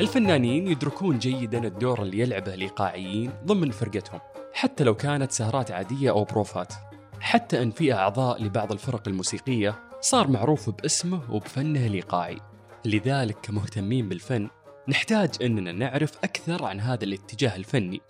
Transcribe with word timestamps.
الفنانين 0.00 0.68
يدركون 0.68 1.18
جيدا 1.18 1.66
الدور 1.66 2.02
اللي 2.02 2.18
يلعبه 2.18 2.54
الإيقاعيين 2.54 3.32
ضمن 3.44 3.70
فرقتهم 3.70 4.20
حتى 4.52 4.84
لو 4.84 4.94
كانت 4.94 5.32
سهرات 5.32 5.70
عادية 5.70 6.10
أو 6.10 6.24
بروفات. 6.24 6.74
حتى 7.20 7.62
أن 7.62 7.70
في 7.70 7.92
أعضاء 7.92 8.42
لبعض 8.42 8.72
الفرق 8.72 9.08
الموسيقية 9.08 9.74
صار 10.00 10.28
معروف 10.28 10.70
باسمه 10.70 11.32
وبفنه 11.34 11.86
الإيقاعي 11.86 12.36
لذلك 12.84 13.36
كمهتمين 13.42 14.08
بالفن 14.08 14.48
نحتاج 14.88 15.30
أننا 15.42 15.72
نعرف 15.72 16.12
أكثر 16.24 16.64
عن 16.64 16.80
هذا 16.80 17.04
الاتجاه 17.04 17.56
الفني. 17.56 18.00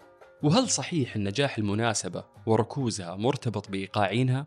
وهل 0.42 0.70
صحيح 0.70 1.16
أن 1.16 1.24
نجاح 1.24 1.58
المناسبة 1.58 2.24
وركوزها 2.46 3.16
مرتبط 3.16 3.70
بإيقاعينها؟ 3.70 4.46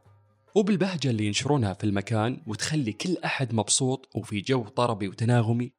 وبالبهجة 0.55 1.09
اللي 1.09 1.27
ينشرونها 1.27 1.73
في 1.73 1.83
المكان 1.83 2.41
وتخلي 2.47 2.93
كل 2.93 3.17
أحد 3.25 3.53
مبسوط 3.53 4.09
وفي 4.15 4.41
جو 4.41 4.63
طربي 4.63 5.07
وتناغمي؟ 5.07 5.73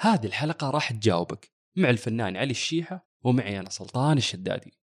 هذه 0.00 0.26
الحلقة 0.26 0.70
راح 0.70 0.92
تجاوبك. 0.92 1.50
مع 1.76 1.90
الفنان 1.90 2.36
علي 2.36 2.50
الشيحة 2.50 3.08
ومعي 3.24 3.60
أنا 3.60 3.70
سلطان 3.70 4.16
الشدادي. 4.16 4.78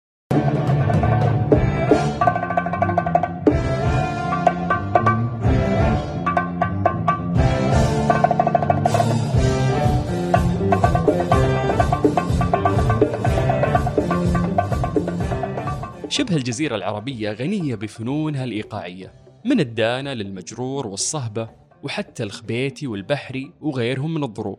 شبه 16.16 16.36
الجزيرة 16.36 16.76
العربية 16.76 17.32
غنية 17.32 17.74
بفنونها 17.74 18.44
الإيقاعية 18.44 19.12
من 19.44 19.60
الدانة 19.60 20.12
للمجرور 20.12 20.86
والصهبة 20.86 21.48
وحتى 21.82 22.22
الخبيتي 22.22 22.86
والبحري 22.86 23.52
وغيرهم 23.60 24.14
من 24.14 24.24
الضروب. 24.24 24.58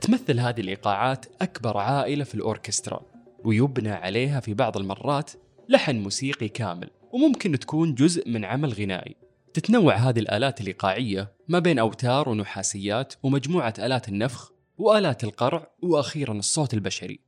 تمثل 0.00 0.40
هذه 0.40 0.60
الإيقاعات 0.60 1.26
أكبر 1.42 1.76
عائلة 1.76 2.24
في 2.24 2.34
الأوركسترا 2.34 3.00
ويبنى 3.44 3.90
عليها 3.90 4.40
في 4.40 4.54
بعض 4.54 4.76
المرات 4.76 5.30
لحن 5.68 5.96
موسيقي 5.96 6.48
كامل 6.48 6.90
وممكن 7.12 7.58
تكون 7.58 7.94
جزء 7.94 8.30
من 8.30 8.44
عمل 8.44 8.72
غنائي. 8.72 9.16
تتنوع 9.54 9.94
هذه 9.94 10.18
الآلات 10.18 10.60
الإيقاعية 10.60 11.32
ما 11.48 11.58
بين 11.58 11.78
أوتار 11.78 12.28
ونحاسيات 12.28 13.14
ومجموعة 13.22 13.74
آلات 13.78 14.08
النفخ 14.08 14.52
وآلات 14.78 15.24
القرع 15.24 15.70
وأخيرا 15.82 16.32
الصوت 16.32 16.74
البشري. 16.74 17.20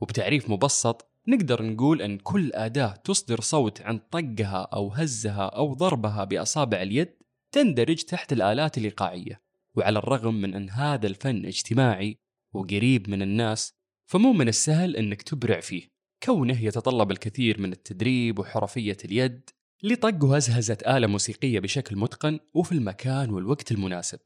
وبتعريف 0.00 0.50
مبسط 0.50 1.15
نقدر 1.28 1.62
نقول 1.62 2.02
أن 2.02 2.18
كل 2.18 2.52
أداة 2.54 2.94
تصدر 3.04 3.40
صوت 3.40 3.80
عن 3.80 3.98
طقها 3.98 4.68
أو 4.72 4.88
هزها 4.88 5.46
أو 5.46 5.74
ضربها 5.74 6.24
بأصابع 6.24 6.82
اليد 6.82 7.08
تندرج 7.52 8.02
تحت 8.02 8.32
الآلات 8.32 8.78
الإيقاعية 8.78 9.40
وعلى 9.74 9.98
الرغم 9.98 10.34
من 10.34 10.54
أن 10.54 10.70
هذا 10.70 11.06
الفن 11.06 11.46
اجتماعي 11.46 12.18
وقريب 12.54 13.10
من 13.10 13.22
الناس 13.22 13.74
فمو 14.06 14.32
من 14.32 14.48
السهل 14.48 14.96
أنك 14.96 15.22
تبرع 15.22 15.60
فيه. 15.60 15.96
كونه 16.22 16.64
يتطلب 16.64 17.10
الكثير 17.10 17.60
من 17.60 17.72
التدريب 17.72 18.38
وحرفية 18.38 18.96
اليد 19.04 19.50
لطق 19.82 20.24
وهزهزة 20.24 20.78
آلة 20.86 21.06
موسيقية 21.06 21.60
بشكل 21.60 21.96
متقن 21.96 22.38
وفي 22.54 22.72
المكان 22.72 23.30
والوقت 23.30 23.72
المناسب. 23.72 24.18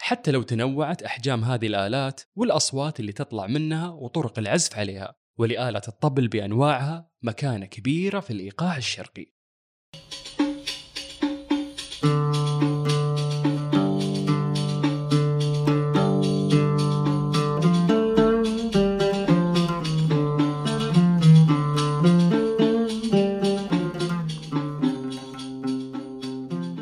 حتى 0.00 0.30
لو 0.30 0.42
تنوعت 0.42 1.02
أحجام 1.02 1.44
هذه 1.44 1.66
الآلات 1.66 2.20
والأصوات 2.36 3.00
اللي 3.00 3.12
تطلع 3.12 3.46
منها 3.46 3.88
وطرق 3.88 4.38
العزف 4.38 4.78
عليها. 4.78 5.23
ولآلة 5.38 5.82
الطبل 5.88 6.28
بأنواعها 6.28 7.10
مكانة 7.22 7.66
كبيرة 7.66 8.20
في 8.20 8.30
الإيقاع 8.30 8.76
الشرقي. 8.76 9.26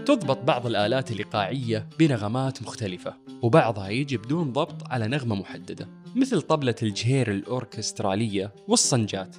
تضبط 0.06 0.38
بعض 0.38 0.66
الآلات 0.66 1.10
الإيقاعية 1.10 1.88
بنغمات 1.98 2.62
مختلفة. 2.62 3.31
وبعضها 3.42 3.88
يجي 3.88 4.16
بدون 4.16 4.53
ضبط 4.53 4.91
على 4.91 5.08
نغمة 5.08 5.34
محددة 5.34 5.88
مثل 6.16 6.41
طبلة 6.41 6.75
الجهير 6.82 7.30
الأوركسترالية 7.30 8.54
والصنجات. 8.69 9.36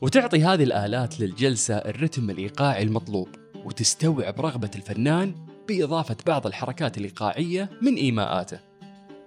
وتعطي 0.00 0.44
هذه 0.44 0.62
الآلات 0.62 1.20
للجلسة 1.20 1.76
الرتم 1.76 2.30
الإيقاعي 2.30 2.82
المطلوب 2.82 3.28
وتستوعب 3.64 4.40
رغبة 4.40 4.70
الفنان 4.76 5.34
بإضافة 5.68 6.16
بعض 6.26 6.46
الحركات 6.46 6.98
الإيقاعية 6.98 7.70
من 7.82 7.94
إيماءاته. 7.94 8.60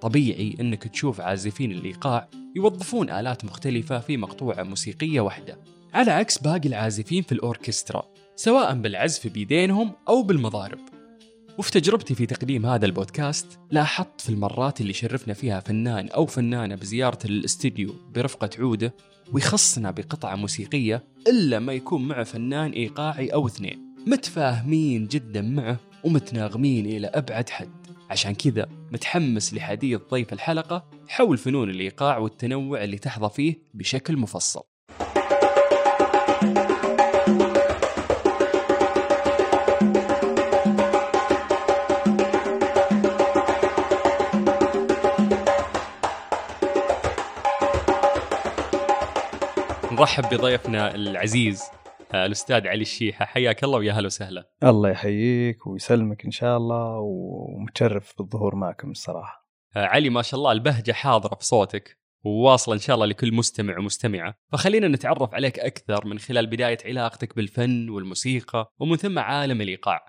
طبيعي 0.01 0.55
أنك 0.59 0.83
تشوف 0.87 1.21
عازفين 1.21 1.71
الإيقاع 1.71 2.29
يوظفون 2.55 3.09
آلات 3.09 3.45
مختلفة 3.45 3.99
في 3.99 4.17
مقطوعة 4.17 4.63
موسيقية 4.63 5.21
واحدة. 5.21 5.59
على 5.93 6.11
عكس 6.11 6.37
باقي 6.37 6.69
العازفين 6.69 7.23
في 7.23 7.31
الأوركسترا 7.31 8.05
سواء 8.35 8.73
بالعزف 8.73 9.27
بيدينهم 9.27 9.91
أو 10.09 10.23
بالمضارب. 10.23 10.79
وفي 11.57 11.71
تجربتي 11.71 12.15
في 12.15 12.25
تقديم 12.25 12.65
هذا 12.65 12.85
البودكاست 12.85 13.59
لاحظت 13.71 14.21
في 14.21 14.29
المرات 14.29 14.81
اللي 14.81 14.93
شرفنا 14.93 15.33
فيها 15.33 15.59
فنان 15.59 16.09
أو 16.09 16.25
فنانة 16.25 16.75
بزيارة 16.75 17.19
الاستديو 17.25 17.95
برفقة 18.15 18.49
عودة 18.59 18.93
ويخصنا 19.33 19.91
بقطعة 19.91 20.35
موسيقية 20.35 21.03
إلا 21.27 21.59
ما 21.59 21.73
يكون 21.73 22.07
معه 22.07 22.23
فنان 22.23 22.71
إيقاعي 22.71 23.27
أو 23.27 23.47
اثنين. 23.47 23.95
متفاهمين 24.07 25.07
جدا 25.07 25.41
معه 25.41 25.79
ومتناغمين 26.03 26.85
إلى 26.85 27.07
أبعد 27.07 27.49
حد. 27.49 27.87
عشان 28.09 28.35
كذا 28.35 28.69
متحمس 28.91 29.53
لحديث 29.53 30.01
ضيف 30.11 30.33
الحلقة 30.33 30.85
حول 31.07 31.37
فنون 31.37 31.69
الإيقاع 31.69 32.17
والتنوع 32.17 32.83
اللي 32.83 32.97
تحظى 32.97 33.29
فيه 33.29 33.55
بشكل 33.73 34.17
مفصل. 34.17 34.72
نرحب 50.03 50.23
بضيفنا 50.23 50.95
العزيز 50.95 51.63
آه، 52.13 52.25
الأستاذ 52.25 52.67
علي 52.67 52.81
الشيحة. 52.81 53.25
حياك 53.25 53.63
الله 53.63 53.77
ويا 53.77 53.93
هلا 53.93 54.05
وسهلا. 54.05 54.49
الله 54.63 54.89
يحييك 54.89 55.67
ويسلمك 55.67 56.25
إن 56.25 56.31
شاء 56.31 56.57
الله 56.57 56.99
ومتشرف 56.99 58.13
بالظهور 58.17 58.55
معكم 58.55 58.91
الصراحة. 58.91 59.49
آه، 59.75 59.85
علي 59.85 60.09
ما 60.09 60.21
شاء 60.21 60.37
الله 60.37 60.51
البهجة 60.51 60.91
حاضرة 60.91 61.35
في 61.35 61.45
صوتك 61.45 61.97
وواصلة 62.23 62.75
إن 62.75 62.79
شاء 62.79 62.95
الله 62.95 63.05
لكل 63.05 63.33
مستمع 63.33 63.79
ومستمعة. 63.79 64.35
فخلينا 64.51 64.87
نتعرف 64.87 65.33
عليك 65.33 65.59
أكثر 65.59 66.07
من 66.07 66.19
خلال 66.19 66.47
بداية 66.47 66.77
علاقتك 66.85 67.35
بالفن 67.35 67.89
والموسيقى 67.89 68.71
ومن 68.79 68.95
ثم 68.95 69.19
عالم 69.19 69.61
الإيقاع. 69.61 70.05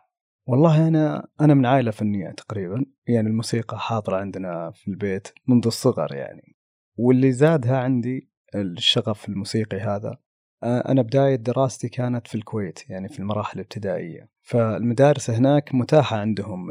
والله 0.46 0.88
أنا 0.88 1.28
أنا 1.40 1.54
من 1.54 1.66
عائلة 1.66 1.90
فنية 1.90 2.30
تقريبا 2.30 2.84
يعني 3.06 3.28
الموسيقى 3.28 3.78
حاضرة 3.78 4.16
عندنا 4.16 4.70
في 4.74 4.88
البيت 4.88 5.28
منذ 5.48 5.66
الصغر 5.66 6.14
يعني. 6.14 6.56
واللي 6.96 7.32
زادها 7.32 7.76
عندي 7.76 8.33
الشغف 8.54 9.28
الموسيقي 9.28 9.80
هذا. 9.80 10.16
أنا 10.64 11.02
بداية 11.02 11.36
دراستي 11.36 11.88
كانت 11.88 12.26
في 12.26 12.34
الكويت 12.34 12.90
يعني 12.90 13.08
في 13.08 13.18
المراحل 13.18 13.54
الابتدائية. 13.54 14.28
فالمدارس 14.42 15.30
هناك 15.30 15.74
متاحة 15.74 16.16
عندهم 16.16 16.70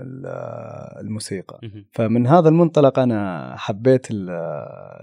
الموسيقى. 1.01 1.59
فمن 1.91 2.27
هذا 2.27 2.49
المنطلق 2.49 2.99
أنا 2.99 3.53
حبيت 3.57 4.07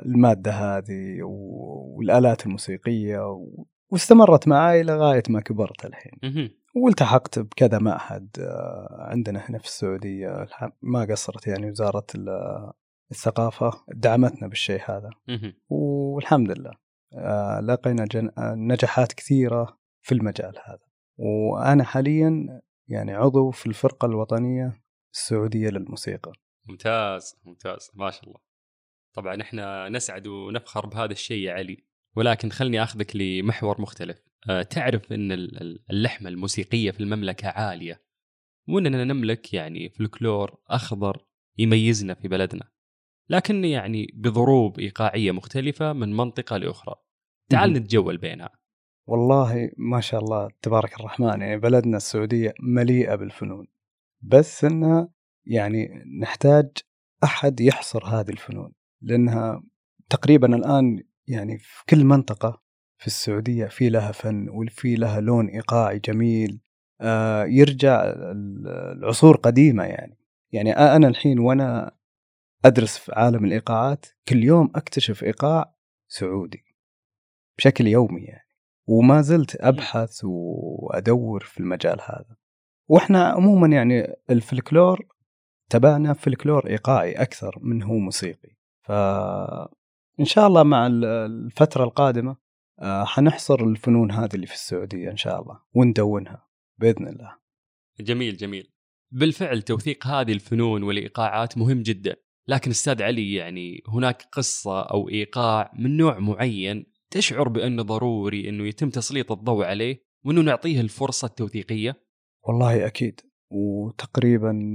المادة 0.06 0.52
هذه 0.52 1.18
والآلات 1.22 2.46
الموسيقية 2.46 3.46
واستمرت 3.90 4.48
معي 4.48 4.82
لغاية 4.82 5.22
ما 5.28 5.40
كبرت 5.40 5.84
الحين. 5.84 6.12
والتحقت 6.76 7.38
بكذا 7.38 7.78
معهد 7.78 8.28
عندنا 8.90 9.40
هنا 9.48 9.58
في 9.58 9.64
السعودية. 9.64 10.46
ما 10.82 11.04
قصرت 11.04 11.46
يعني 11.46 11.70
وزارة 11.70 12.06
الثقافة 13.10 13.72
دعمتنا 13.88 14.48
بالشيء 14.48 14.80
هذا. 14.84 15.10
والحمد 16.14 16.58
لله. 16.58 16.72
آه، 17.14 17.60
لقينا 17.60 18.08
آه، 18.38 18.54
نجاحات 18.54 19.12
كثيرة 19.12 19.78
في 20.02 20.14
المجال 20.14 20.54
هذا. 20.64 20.90
وأنا 21.18 21.84
حاليا 21.84 22.60
يعني 22.88 23.12
عضو 23.12 23.50
في 23.50 23.66
الفرقة 23.66 24.06
الوطنية 24.06 24.82
السعودية 25.14 25.68
للموسيقى. 25.68 26.32
ممتاز 26.68 27.36
ممتاز 27.44 27.90
ما 27.94 28.10
شاء 28.10 28.24
الله. 28.24 28.40
طبعا 29.14 29.42
إحنا 29.42 29.88
نسعد 29.88 30.26
ونفخر 30.26 30.86
بهذا 30.86 31.12
الشيء 31.12 31.44
يا 31.44 31.52
علي. 31.52 31.84
ولكن 32.16 32.50
خلني 32.50 32.82
آخذك 32.82 33.16
لمحور 33.16 33.80
مختلف. 33.80 34.22
أه 34.50 34.62
تعرف 34.62 35.12
إن 35.12 35.32
اللحمة 35.90 36.28
الموسيقية 36.28 36.90
في 36.90 37.00
المملكة 37.00 37.48
عالية. 37.48 38.02
واننا 38.68 39.04
نملك 39.04 39.54
يعني 39.54 39.88
فلكلور 39.88 40.60
أخضر 40.68 41.26
يميزنا 41.58 42.14
في 42.14 42.28
بلدنا. 42.28 42.68
لكن 43.30 43.64
يعني 43.64 44.06
بضروب 44.14 44.78
إيقاعية 44.78 45.32
مختلفة 45.32 45.92
من 45.92 46.16
منطقة 46.16 46.56
لأخرى. 46.56 46.94
تعال. 47.48 47.72
نتجول 47.72 48.18
بينها. 48.18 48.50
والله 49.06 49.70
ما 49.76 50.00
شاء 50.00 50.20
الله 50.20 50.48
تبارك 50.62 51.00
الرحمن 51.00 51.28
يعني 51.40 51.56
بلدنا 51.56 51.96
السعودية 51.96 52.54
مليئة 52.60 53.14
بالفنون. 53.14 53.66
بس 54.22 54.64
إنها 54.64 55.08
يعني 55.46 56.04
نحتاج 56.20 56.70
أحد 57.24 57.60
يحصر 57.60 58.04
هذه 58.04 58.30
الفنون 58.30 58.72
لأنها 59.02 59.62
تقريبا 60.10 60.56
الآن 60.56 61.02
يعني 61.26 61.58
في 61.58 61.84
كل 61.88 62.04
منطقة 62.04 62.62
في 62.98 63.06
السعودية 63.06 63.66
في 63.66 63.88
لها 63.88 64.12
فن 64.12 64.48
وفي 64.48 64.94
لها 64.94 65.20
لون 65.20 65.48
إيقاعي 65.48 65.98
جميل 65.98 66.60
آه 67.00 67.44
يرجع 67.44 68.02
ال- 68.04 68.68
العصور 68.98 69.36
قديمة 69.36 69.84
يعني. 69.84 70.18
يعني 70.52 70.72
أنا 70.72 71.08
الحين 71.08 71.38
وأنا 71.38 71.99
أدرس 72.64 72.98
في 72.98 73.12
عالم 73.14 73.44
الإيقاعات 73.44 74.06
كل 74.28 74.44
يوم 74.44 74.70
أكتشف 74.74 75.24
إيقاع 75.24 75.74
سعودي 76.08 76.64
بشكل 77.58 77.86
يومي 77.86 78.20
يعني. 78.22 78.48
وما 78.86 79.20
زلت 79.22 79.56
أبحث 79.60 80.20
وأدور 80.24 81.44
في 81.44 81.60
المجال 81.60 82.00
هذا. 82.00 82.36
وإحنا 82.88 83.24
عموما 83.24 83.66
يعني 83.76 84.14
الفلكلور 84.30 85.06
تبعنا 85.70 86.12
فلكلور 86.12 86.66
إيقاعي 86.66 87.12
أكثر 87.12 87.58
من 87.62 87.82
هو 87.82 87.98
موسيقي. 87.98 88.56
فان 88.82 90.24
شاء 90.24 90.46
الله 90.46 90.62
مع 90.62 90.86
ال- 90.86 91.04
الفترة 91.04 91.84
القادمة 91.84 92.36
آه، 92.82 93.04
حنحصر 93.04 93.64
الفنون 93.64 94.10
هذه 94.10 94.34
اللي 94.34 94.46
في 94.46 94.54
السعودية 94.54 95.10
إن 95.10 95.16
شاء 95.16 95.42
الله 95.42 95.60
وندونها 95.74 96.48
بإذن 96.78 97.08
الله. 97.08 97.36
جميل 98.00 98.36
جميل. 98.36 98.72
بالفعل 99.10 99.62
توثيق 99.62 100.06
هذه 100.06 100.32
الفنون 100.32 100.82
والإيقاعات 100.82 101.58
مهم 101.58 101.82
جدا. 101.82 102.16
لكن 102.48 102.70
أستاذ 102.70 103.02
علي 103.02 103.34
يعني 103.34 103.82
هناك 103.88 104.22
قصة 104.32 104.80
أو 104.80 105.08
إيقاع 105.08 105.72
من 105.78 105.96
نوع 105.96 106.18
معين 106.18 106.86
تشعر 107.10 107.48
بأنه 107.48 107.82
ضروري 107.82 108.48
إنه 108.48 108.66
يتم 108.66 108.90
تسليط 108.90 109.32
الضوء 109.32 109.64
عليه 109.64 110.04
وإنه 110.24 110.40
نعطيه 110.40 110.80
الفرصة 110.80 111.26
التوثيقية؟ 111.26 112.02
والله 112.48 112.86
أكيد. 112.86 113.20
وتقريبا 113.50 114.74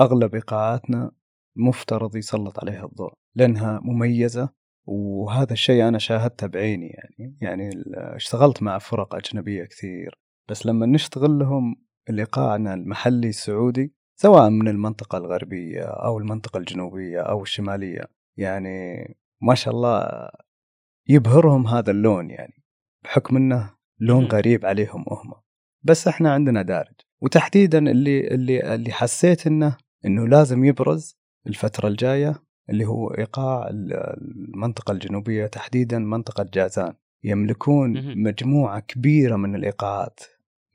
أغلب 0.00 0.34
إيقاعاتنا 0.34 1.12
مفترض 1.56 2.16
يسلط 2.16 2.60
عليها 2.60 2.84
الضوء 2.84 3.12
لأنها 3.34 3.80
مميزة 3.82 4.48
وهذا 4.86 5.52
الشيء 5.52 5.88
أنا 5.88 5.98
شاهدته 5.98 6.46
بعيني 6.46 6.86
يعني. 6.86 7.36
يعني 7.40 7.70
اشتغلت 7.94 8.62
مع 8.62 8.78
فرق 8.78 9.14
أجنبية 9.14 9.64
كثير 9.64 10.18
بس 10.48 10.66
لما 10.66 10.86
نشتغل 10.86 11.38
لهم 11.38 11.76
الايقاعنا 12.10 12.74
المحلي 12.74 13.28
السعودي 13.28 13.94
سواء 14.18 14.50
من 14.50 14.68
المنطقة 14.68 15.18
الغربية 15.18 15.82
أو 15.82 16.18
المنطقة 16.18 16.58
الجنوبية 16.58 17.20
أو 17.20 17.42
الشمالية 17.42 18.00
يعني 18.36 19.04
ما 19.42 19.54
شاء 19.54 19.74
الله 19.74 20.08
يبهرهم 21.08 21.66
هذا 21.66 21.90
اللون 21.90 22.30
يعني 22.30 22.62
بحكم 23.04 23.36
إنه 23.36 23.70
لون. 24.00 24.24
غريب 24.24 24.66
عليهم 24.66 25.04
هم 25.08 25.32
بس 25.82 26.08
إحنا 26.08 26.32
عندنا 26.32 26.62
دارج 26.62 26.94
وتحديدا 27.22 27.78
اللي 27.78 28.28
اللي 28.28 28.74
اللي 28.74 28.92
حسيت 28.92 29.46
إنه 29.46 29.76
إنه 30.04 30.28
لازم 30.28 30.64
يبرز 30.64 31.16
الفترة 31.46 31.88
الجاية 31.88 32.34
اللي 32.70 32.84
هو 32.84 33.08
إيقاع 33.08 33.68
ال- 33.68 33.92
المنطقة 34.54 34.92
الجنوبية 34.92 35.46
تحديدا 35.46 35.98
منطقة 35.98 36.46
جازان 36.54 36.94
يملكون 37.24 37.92
مهم. 37.92 38.22
مجموعة 38.22 38.80
كبيرة 38.80 39.36
من 39.36 39.54
الإيقاعات 39.54 40.20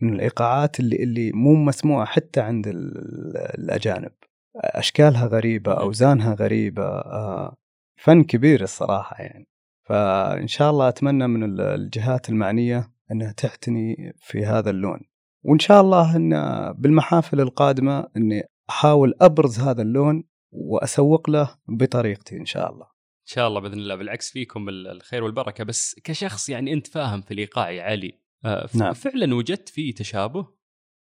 من 0.02 0.14
الإيقاعات 0.14 0.80
اللي 0.80 0.96
اللي 1.04 1.32
مو 1.32 1.54
مسموعة 1.56 2.06
حتى 2.06 2.40
عند 2.42 2.68
ال- 2.68 3.38
الأجانب. 3.38 4.12
أشكالها 4.56 5.26
غريبة. 5.28 5.74
أوزانها 5.74 6.34
غريبة 6.34 6.84
آه، 6.86 7.56
فن 8.02 8.24
كبير 8.24 8.62
الصراحة 8.64 9.16
يعني. 9.24 9.48
فإن 9.88 10.48
شاء 10.48 10.72
الله 10.72 10.88
أتمنى 10.88 11.28
من 11.28 11.44
ال- 11.44 11.62
الجهات 11.62 12.30
المعنية 12.30 12.92
إنها 13.12 13.32
تعتني 13.32 14.14
في 14.18 14.46
هذا 14.46 14.70
اللون. 14.70 15.00
وإن 15.46 15.60
شاء 15.60 15.82
الله 15.82 16.16
إن 16.16 16.32
بالمحافل 16.74 17.42
القادمة 17.42 18.08
إني 18.18 18.44
أحاول 18.70 19.14
أبرز 19.22 19.60
هذا 19.60 19.82
اللون 19.82 20.24
وأسوق 20.52 21.30
له 21.30 21.56
بطريقتي 21.68 22.38
إن 22.38 22.46
شاء 22.46 22.72
الله. 22.72 22.86
إن 22.86 23.26
شاء 23.36 23.48
الله 23.48 23.60
بإذن 23.62 23.74
الله. 23.74 23.96
بالعكس 23.96 24.32
فيكم 24.32 24.70
ال- 24.70 24.88
الخير 24.88 25.24
والبركة. 25.24 25.64
بس 25.64 25.96
كشخص 26.04 26.50
يعني 26.50 26.74
أنت 26.74 26.88
فاهم 26.88 27.22
في 27.22 27.34
الإيقاع 27.34 27.70
يا 27.72 27.84
علي 27.84 28.21
نعم. 28.76 28.94
فعلا 28.94 29.36
وجدت 29.36 29.70
في 29.70 29.94
تشابه 29.94 30.48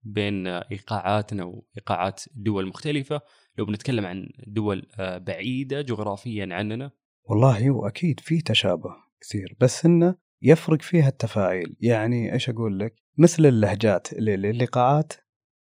بين 0.05 0.47
آه، 0.47 0.67
إيقاعاتنا 0.73 1.45
وإيقاعات 1.45 2.23
دول 2.35 2.67
مختلفة. 2.67 3.21
لو 3.59 3.65
بنتكلم 3.65 4.07
عن 4.07 4.29
دول 4.47 4.87
آه، 4.99 5.19
بعيدة 5.19 5.83
جغرافيا 5.83 6.49
عننا. 6.51 6.91
والله 7.25 7.69
هو 7.69 7.87
أكيد 7.87 8.21
في 8.21 8.41
تشابه 8.41 8.91
كثير 9.21 9.57
بس 9.61 9.87
انه 9.87 10.15
يفرق 10.43 10.83
فيها 10.83 11.09
التفاعيل. 11.09 11.77
يعني 11.81 12.33
إيش 12.33 12.49
أقول 12.49 12.79
لك؟ 12.79 12.95
مثل 13.19 13.47
اللهجات 13.47 14.13
الإيقاعات 14.13 15.13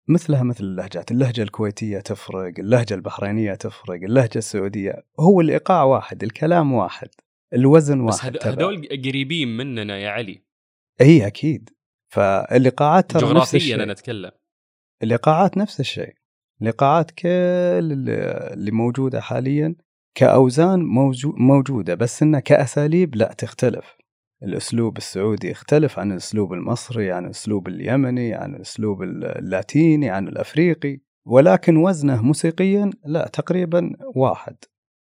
مثلها 0.08 0.42
مثل 0.42 0.64
اللهجات. 0.64 1.10
اللهجة 1.10 1.42
الكويتية 1.42 1.98
تفرق 1.98 2.52
اللهجة 2.58 2.94
البحرينية 2.94 3.54
تفرق 3.54 3.94
اللهجة 4.02 4.38
السعودية. 4.38 5.06
هو 5.20 5.40
الإيقاع 5.40 5.82
واحد 5.82 6.22
الكلام 6.22 6.72
واحد 6.72 7.08
الوزن 7.54 8.06
بس 8.06 8.14
واحد 8.14 8.32
تبع. 8.32 8.52
هذول 8.52 8.88
قريبين 9.04 9.56
مننا 9.56 9.98
يا 9.98 10.08
علي. 10.10 10.42
اي 11.00 11.26
أكيد. 11.26 11.70
فالايقاعات 12.12 13.10
ترى 13.10 13.20
نفس 13.22 13.32
جغرافيا 13.32 13.58
الشيء. 13.58 13.74
أنا 13.82 13.92
أتكلم. 13.92 14.30
الايقاعات 15.02 15.56
نفس 15.56 15.80
الشيء. 15.80 16.14
الايقاعات 16.62 17.10
كل 17.10 17.28
اللي 17.28 18.70
موجودة 18.70 19.20
حاليا 19.20 19.74
كأوزان 20.14 20.80
موجو- 20.82 21.34
موجودة 21.38 21.94
بس 21.94 22.22
إنها 22.22 22.40
كأساليب 22.40 23.14
لا 23.16 23.34
تختلف. 23.38 23.96
الأسلوب 24.42 24.96
السعودي 24.96 25.50
يختلف 25.50 25.98
عن 25.98 26.12
الأسلوب 26.12 26.52
المصري 26.52 27.12
عن 27.12 27.24
الأسلوب 27.24 27.68
اليمني 27.68 28.34
عن 28.34 28.54
الأسلوب 28.54 29.02
اللاتيني 29.02 30.10
عن 30.10 30.28
الأفريقي. 30.28 31.00
ولكن 31.26 31.76
وزنه 31.76 32.22
موسيقيا 32.22 32.90
لا 33.04 33.28
تقريبا 33.32 33.92
واحد. 34.16 34.56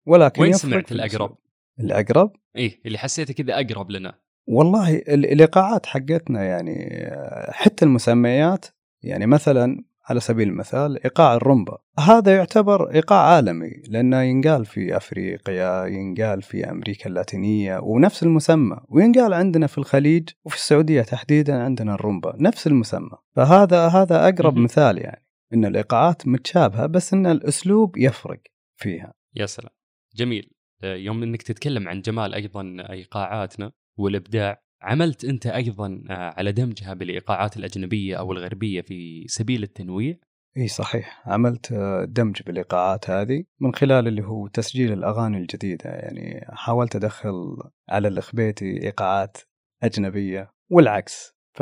ولكن 0.08 0.42
وين 0.42 0.54
سمعت 0.54 0.92
الأقرب؟ 0.92 1.38
الأقرب؟ 1.80 2.32
إيه 2.56 2.82
اللي 2.86 2.98
حسيته 2.98 3.34
كذا 3.34 3.54
أقرب 3.60 3.92
لنا. 3.92 4.20
والله 4.48 4.96
ال- 4.96 5.26
الايقاعات 5.26 5.86
حقتنا 5.86 6.44
يعني 6.44 7.10
حتى 7.50 7.86
المسميات 7.86 8.66
يعني 9.04 9.26
مثلا 9.28 9.84
على 10.10 10.20
سبيل 10.20 10.48
المثال 10.50 11.04
إيقاع 11.04 11.36
الرومبا. 11.36 11.78
هذا 12.00 12.36
يعتبر 12.36 12.92
إيقاع 12.92 13.20
عالمي 13.36 13.72
لأنه 13.88 14.22
ينقال 14.22 14.66
في 14.66 14.98
أفريقيا 14.98 15.86
ينقال 15.86 16.42
في 16.42 16.70
أمريكا 16.70 17.10
اللاتينية 17.10 17.80
ونفس 17.80 18.24
المسمى. 18.24 18.78
وينقال 18.90 19.34
عندنا 19.34 19.68
في 19.68 19.78
الخليج 19.78 20.30
وفي 20.46 20.56
السعودية 20.56 21.02
تحديدا 21.02 21.64
عندنا 21.64 21.94
الرومبا 21.96 22.36
نفس 22.40 22.68
المسمى. 22.68 23.18
فهذا 23.36 23.88
هذا 23.88 24.28
أقرب. 24.30 24.58
مثال 24.58 24.98
يعني 24.98 25.26
إن 25.54 25.66
الايقاعات 25.66 26.28
متشابهة 26.28 26.86
بس 26.86 27.14
إن 27.14 27.26
الأسلوب 27.28 27.98
يفرق 27.98 28.40
فيها. 28.76 29.14
يا 29.36 29.46
سلام. 29.46 29.72
جميل. 30.16 30.52
يوم 30.84 31.24
إنك 31.24 31.42
تتكلم 31.42 31.88
عن 31.88 32.02
جمال 32.02 32.34
أيضا 32.34 32.76
إيقاعاتنا 32.90 33.72
والإبداع. 33.98 34.62
عملت 34.82 35.26
أنت 35.26 35.48
أيضا 35.48 36.04
آه، 36.10 36.14
على 36.38 36.52
دمجها 36.52 36.94
بالإيقاعات 36.94 37.58
الأجنبية 37.58 38.16
أو 38.16 38.32
الغربية 38.32 38.82
في 38.82 39.26
سبيل 39.28 39.64
التنويع؟ 39.64 40.18
إي 40.58 40.68
صحيح. 40.68 41.22
عملت 41.26 41.72
آه، 41.72 42.06
دمج 42.06 42.42
بالإيقاعات 42.42 43.10
هذه 43.10 43.44
من 43.60 43.76
خلال 43.76 44.08
اللي 44.08 44.24
هو 44.24 44.48
تسجيل 44.48 44.94
الأغاني 44.94 45.38
الجديدة. 45.38 45.90
يعني 45.90 46.46
حاولت 46.50 46.96
أدخل 46.96 47.58
على 47.90 48.08
الخبيتي 48.08 48.84
إيقاعات 48.84 49.38
أجنبية 49.84 50.52
والعكس. 50.70 51.36
ف 51.54 51.60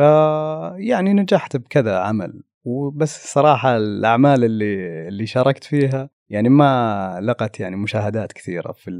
يعني 0.77 1.13
نجحت 1.13 1.57
بكذا 1.57 1.99
عمل. 1.99 2.43
وبس 2.65 3.33
صراحة 3.33 3.77
الأعمال 3.77 4.43
اللي 4.43 5.07
اللي 5.07 5.25
شاركت 5.25 5.63
فيها 5.63 6.09
يعني 6.29 6.49
ما 6.49 7.19
لقت 7.21 7.59
يعني 7.59 7.75
مشاهدات 7.75 8.33
كثيرة 8.33 8.71
في. 8.71 8.91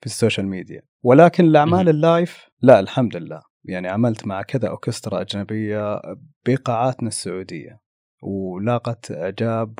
في 0.00 0.06
ال 0.06 0.12
social 0.12 0.46
media. 0.46 0.82
ولكن 1.02 1.44
الاعمال. 1.44 1.88
ال 1.88 2.00
live 2.00 2.48
لا 2.62 2.80
الحمد 2.80 3.16
لله. 3.16 3.42
يعني 3.64 3.88
عملت 3.88 4.26
مع 4.26 4.42
كذا 4.42 4.68
اوركسترا 4.68 5.20
أجنبية 5.20 6.00
بايقاعاتنا 6.46 7.08
السعودية 7.08 7.80
ولاقت 8.22 9.12
إعجاب 9.12 9.74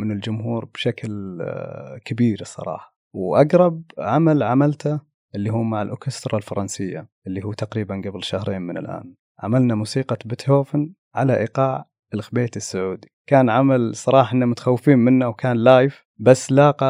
من 0.00 0.12
الجمهور 0.12 0.64
بشكل 0.64 1.38
آه، 1.42 2.00
كبير 2.04 2.40
الصراحة. 2.40 2.96
وأقرب 3.14 3.82
عمل 3.98 4.42
عملته 4.42 5.00
اللي 5.34 5.50
هو 5.50 5.62
مع 5.62 5.82
الاوركسترا 5.82 6.36
الفرنسية 6.36 7.08
اللي 7.26 7.44
هو 7.44 7.52
تقريبا 7.52 8.02
قبل 8.04 8.24
شهرين 8.24 8.62
من 8.62 8.78
الآن. 8.78 9.14
عملنا 9.38 9.74
موسيقى 9.74 10.16
بيتهوفن 10.24 10.92
على 11.14 11.40
إيقاع 11.40 11.88
الخبيت 12.14 12.56
السعودي. 12.56 13.08
كان 13.26 13.50
عمل 13.50 13.94
صراحة 13.94 14.28
إحنا 14.28 14.46
متخوفين 14.46 14.98
منه 14.98 15.28
وكان 15.28 15.56
live 15.56 16.04
بس 16.18 16.52
لاقى 16.52 16.86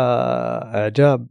إعجاب 0.75 1.27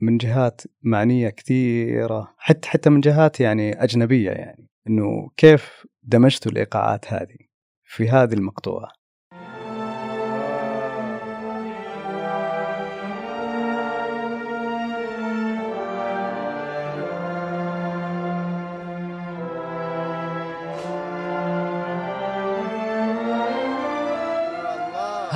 من 0.00 0.16
جهات 0.16 0.60
معنية 0.82 1.28
كثيرة 1.28 2.34
حتى 2.38 2.68
حتى 2.68 2.90
من 2.90 3.00
جهات 3.00 3.40
يعني 3.40 3.84
أجنبية 3.84 4.30
يعني 4.30 4.68
إنه 4.88 5.30
كيف 5.36 5.86
دمجتوا 6.02 6.52
الإيقاعات 6.52 7.12
هذه 7.12 7.36
في 7.84 8.08
هذه 8.08 8.34
المقطوعة؟ 8.34 8.99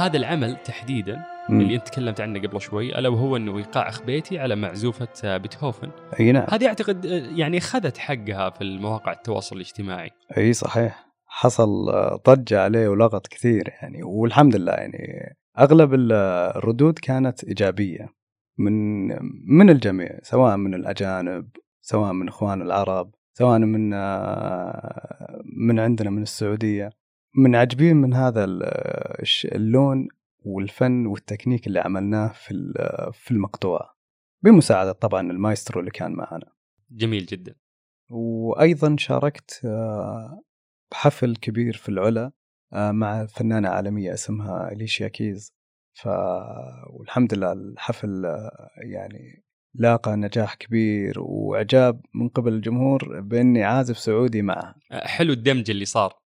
هذا 0.04 0.16
العمل 0.16 0.56
تحديدا 0.64 1.22
مم. 1.48 1.60
اللي 1.60 1.74
أنت 1.74 1.88
تكلمت 1.88 2.20
عنه 2.20 2.40
قبل 2.40 2.60
شوي 2.60 2.98
ألا 2.98 3.08
وهو 3.08 3.36
إنه 3.36 3.58
إيقاع 3.58 3.90
خبيتي 3.90 4.38
على 4.38 4.56
معزوفة 4.56 5.08
آه، 5.24 5.36
بيتهوفن. 5.36 5.90
أي 6.20 6.32
نعم. 6.32 6.46
هذه 6.50 6.66
أعتقد 6.66 7.06
آه، 7.06 7.10
يعني 7.36 7.58
أخذت 7.58 7.98
حقها 7.98 8.50
في 8.50 8.60
المواقع 8.64 9.12
التواصل 9.12 9.56
الاجتماعي. 9.56 10.10
أي 10.36 10.52
صحيح. 10.52 11.06
حصل 11.26 11.88
آه، 11.88 12.20
ضجة 12.28 12.62
عليه 12.62 12.88
ولغط 12.88 13.26
كثير 13.26 13.68
يعني 13.82 14.02
والحمد 14.02 14.56
لله 14.56 14.72
يعني 14.72 15.36
أغلب 15.58 15.94
ال- 15.94 16.12
الردود 16.56 16.98
كانت 16.98 17.44
إيجابية 17.44 18.08
من 18.58 19.06
من 19.58 19.70
الجميع 19.70 20.18
سواء 20.22 20.56
من 20.56 20.74
الأجانب 20.74 21.48
سواء 21.80 22.12
من 22.12 22.28
إخوان 22.28 22.62
العرب 22.62 23.10
سواء 23.32 23.58
من 23.58 23.92
آه، 23.94 25.42
من 25.56 25.80
عندنا 25.80 26.10
من 26.10 26.22
السعودية. 26.22 26.90
من 27.36 27.56
عجبين 27.56 27.96
من 27.96 28.14
هذا 28.14 28.44
اللون 29.44 30.08
والفن 30.44 31.06
والتكنيك 31.06 31.66
اللي 31.66 31.80
عملناه 31.80 32.28
في 32.28 32.72
في 33.12 33.30
المقطوعة. 33.30 33.94
بمساعدة 34.44 34.92
طبعا 34.92 35.30
المايسترو 35.30 35.80
اللي 35.80 35.90
كان 35.90 36.12
معنا. 36.12 36.52
جميل 36.90 37.26
جدا. 37.26 37.54
وأيضا 38.10 38.96
شاركت 38.98 39.60
آه، 39.64 40.42
بحفل 40.90 41.36
كبير 41.36 41.76
في 41.76 41.88
العلا 41.88 42.32
آه، 42.72 42.92
مع 42.92 43.26
فنانة 43.26 43.68
عالمية 43.68 44.14
اسمها 44.14 44.72
أليشيا 44.72 45.08
كيز. 45.08 45.54
ف 45.94 46.08
والحمد 46.90 47.34
لله 47.34 47.52
الحفل 47.52 48.26
آه، 48.26 48.68
يعني 48.92 49.44
لاقى 49.74 50.16
نجاح 50.16 50.54
كبير 50.54 51.20
وإعجاب 51.20 52.00
من 52.14 52.28
قبل 52.28 52.52
الجمهور 52.52 53.20
بإني 53.20 53.64
عازف 53.64 53.98
سعودي 53.98 54.42
معها 54.42 54.74
آه، 54.92 55.06
حلو 55.06 55.32
الدمج 55.32 55.70
اللي 55.70 55.84
صار. 55.84 56.23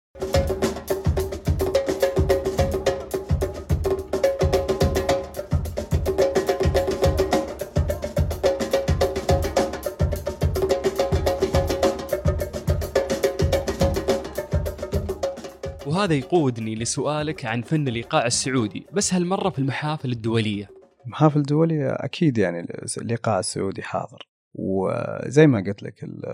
وهذا 16.05 16.17
يقودني 16.17 16.75
لسؤالك 16.75 17.45
عن 17.45 17.61
فن 17.61 17.87
الايقاع 17.87 18.25
السعودي 18.25 18.85
بس 18.93 19.13
هالمرة 19.13 19.49
في 19.49 19.59
المحافل 19.59 20.11
الدولية. 20.11 20.69
المحافل 21.05 21.39
الدولية 21.39 21.87
أكيد 21.91 22.37
يعني 22.37 22.67
الإيقاع 22.97 23.39
السعودي 23.39 23.81
حاضر. 23.83 24.27
وزي 24.53 25.47
ما 25.47 25.63
قلت 25.67 25.83
لك 25.83 26.03
ال- 26.03 26.25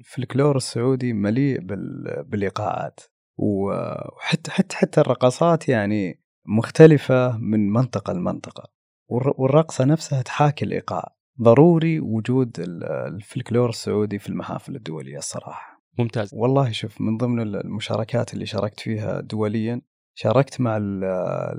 الفلكلور 0.00 0.56
السعودي 0.56 1.12
مليء 1.12 1.60
بال- 1.60 2.24
بالإيقاعات 2.26 3.00
وحتى 3.36 4.50
حتى 4.50 4.76
حتى 4.76 5.00
الرقصات 5.00 5.68
يعني 5.68 6.20
مختلفة 6.46 7.38
من 7.38 7.70
منطقة 7.72 8.12
لمنطقة. 8.12 8.68
والر- 9.08 9.34
والرقصة 9.40 9.84
نفسها 9.84 10.22
تحاكي 10.22 10.64
الإيقاع 10.64 11.14
ضروري 11.42 12.00
وجود 12.00 12.60
ال- 12.60 12.84
الفلكلور 12.84 13.68
السعودي 13.68 14.18
في 14.18 14.28
المحافل 14.28 14.76
الدولية 14.76 15.18
الصراحة. 15.18 15.71
ممتاز 15.98 16.30
والله 16.34 16.70
شوف 16.72 17.00
من 17.00 17.16
ضمن 17.16 17.40
المشاركات 17.40 18.34
اللي 18.34 18.46
شاركت 18.46 18.80
فيها 18.80 19.20
دوليا 19.20 19.80
شاركت 20.14 20.60
مع 20.60 20.76
ال- 20.76 21.04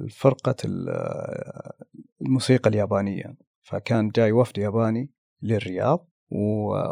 الفرقة 0.04 0.56
ال- 0.66 0.90
الموسيقى 2.22 2.70
اليابانية 2.70 3.36
فكان 3.62 4.10
جاي 4.10 4.32
وفد 4.32 4.58
ياباني 4.58 5.12
للرياض. 5.42 6.10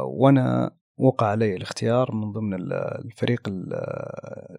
وأنا 0.07 0.71
وقع 0.97 1.27
علي 1.27 1.55
الاختيار 1.55 2.15
من 2.15 2.31
ضمن 2.31 2.53
ال- 2.53 2.73
الفريق 3.05 3.47
ال- 3.47 3.73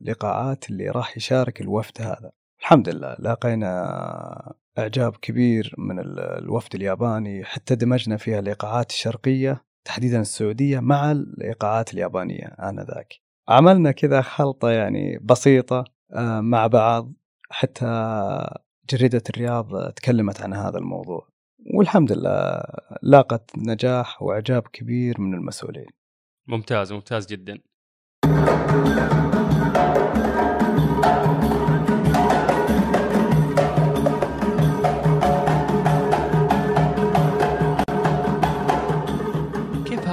الإيقاعات 0.01 0.71
اللي 0.71 0.89
راح 0.91 1.17
يشارك 1.17 1.61
الوفد 1.61 2.03
هذا 2.03 2.33
الحمد 2.61 2.89
لله 2.89 3.17
لاقينا 3.19 4.55
إعجاب 4.79 5.17
كبير 5.17 5.75
من 5.79 5.99
ال- 5.99 6.21
الوفد 6.21 6.75
الياباني 6.75 7.45
حتى 7.45 7.75
دمجنا 7.75 8.17
فيها 8.17 8.39
الإيقاعات 8.39 8.91
الشرقية 8.91 9.65
تحديدا 9.85 10.21
السعودية 10.21 10.81
مع 10.81 11.13
الإيقاعات 11.13 11.95
اليابانية 11.95 12.47
آنذاك. 12.47 13.15
عملنا 13.49 13.93
كذا 13.93 14.21
خلطة 14.23 14.71
يعني 14.71 15.19
بسيطة 15.23 15.85
آه، 16.13 16.41
مع 16.41 16.67
بعض. 16.67 17.13
حتى 17.51 17.87
جريدة 18.91 19.23
الرياض 19.31 19.93
تكلمت 19.93 20.43
عن 20.43 20.55
هذا 20.55 20.79
الموضوع. 20.79 21.29
والحمد 21.75 22.13
لله 22.13 22.63
لاقت 23.03 23.51
نجاح 23.57 24.23
وإعجاب 24.23 24.63
كبير 24.63 25.21
من 25.21 25.35
المسؤولين. 25.35 25.87
ممتاز 26.49 26.93
ممتاز 26.93 27.27
جدا. 27.27 27.59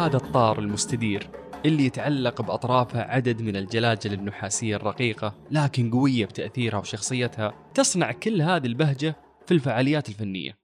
هذا 0.10 0.18
الطار 0.18 0.60
المستدير 0.60 1.30
اللي 1.66 1.86
يتعلق 1.86 2.42
بأطرافه 2.42 3.02
عدد 3.02 3.42
من 3.42 3.56
الجلاجل 3.56 4.14
النحاسية 4.14 4.76
الرقيقة 4.76 5.36
لكن 5.52 5.92
قوية 5.92 6.26
بتأثيرها 6.26 6.80
وشخصيتها 6.80 7.54
تصنع 7.74 8.12
كل 8.12 8.42
هذه 8.42 8.66
البهجة 8.66 9.16
في 9.46 9.54
الفعاليات 9.54 10.10
الفنية. 10.10 10.58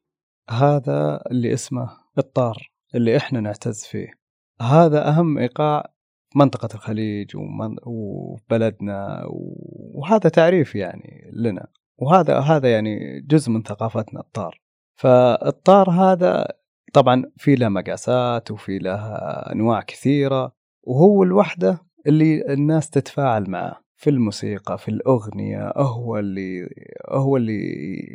هذا 0.50 1.22
اللي 1.32 1.54
اسمه 1.54 1.90
الطار 2.18 2.72
اللي 2.96 3.18
إحنا 3.18 3.40
نعتز 3.40 3.84
فيه. 3.84 4.08
هذا 4.62 5.10
أهم 5.10 5.38
إيقاع 5.38 5.94
منطقة 6.36 6.70
الخليج 6.76 7.36
ومن- 7.36 7.78
وبلدنا 7.86 9.24
وهذا 9.94 10.30
تعريف 10.30 10.76
يعني 10.76 11.32
لنا. 11.34 11.68
وهذا 11.98 12.40
هذا 12.40 12.72
يعني 12.72 13.22
جزء 13.22 13.52
من 13.52 13.64
ثقافتنا 13.64 14.20
الطار. 14.20 14.62
فالطار 14.96 15.90
هذا 15.90 16.48
طبعا 16.96 17.24
في 17.38 17.56
له 17.56 17.70
مقاسات 17.70 18.52
وفي 18.52 18.78
له 18.80 18.96
أنواع 19.52 19.82
كثيرة 19.82 20.52
وهو 20.84 21.24
الوحدة 21.24 21.80
اللي 22.08 22.54
الناس 22.54 22.90
تتفاعل 22.90 23.50
معه 23.50 23.82
في 23.96 24.10
الموسيقى 24.10 24.78
في 24.78 24.88
الأغنية 24.88 25.74
هو 25.78 26.18
اللي 26.20 26.70
هو 27.10 27.38
اللي 27.38 27.60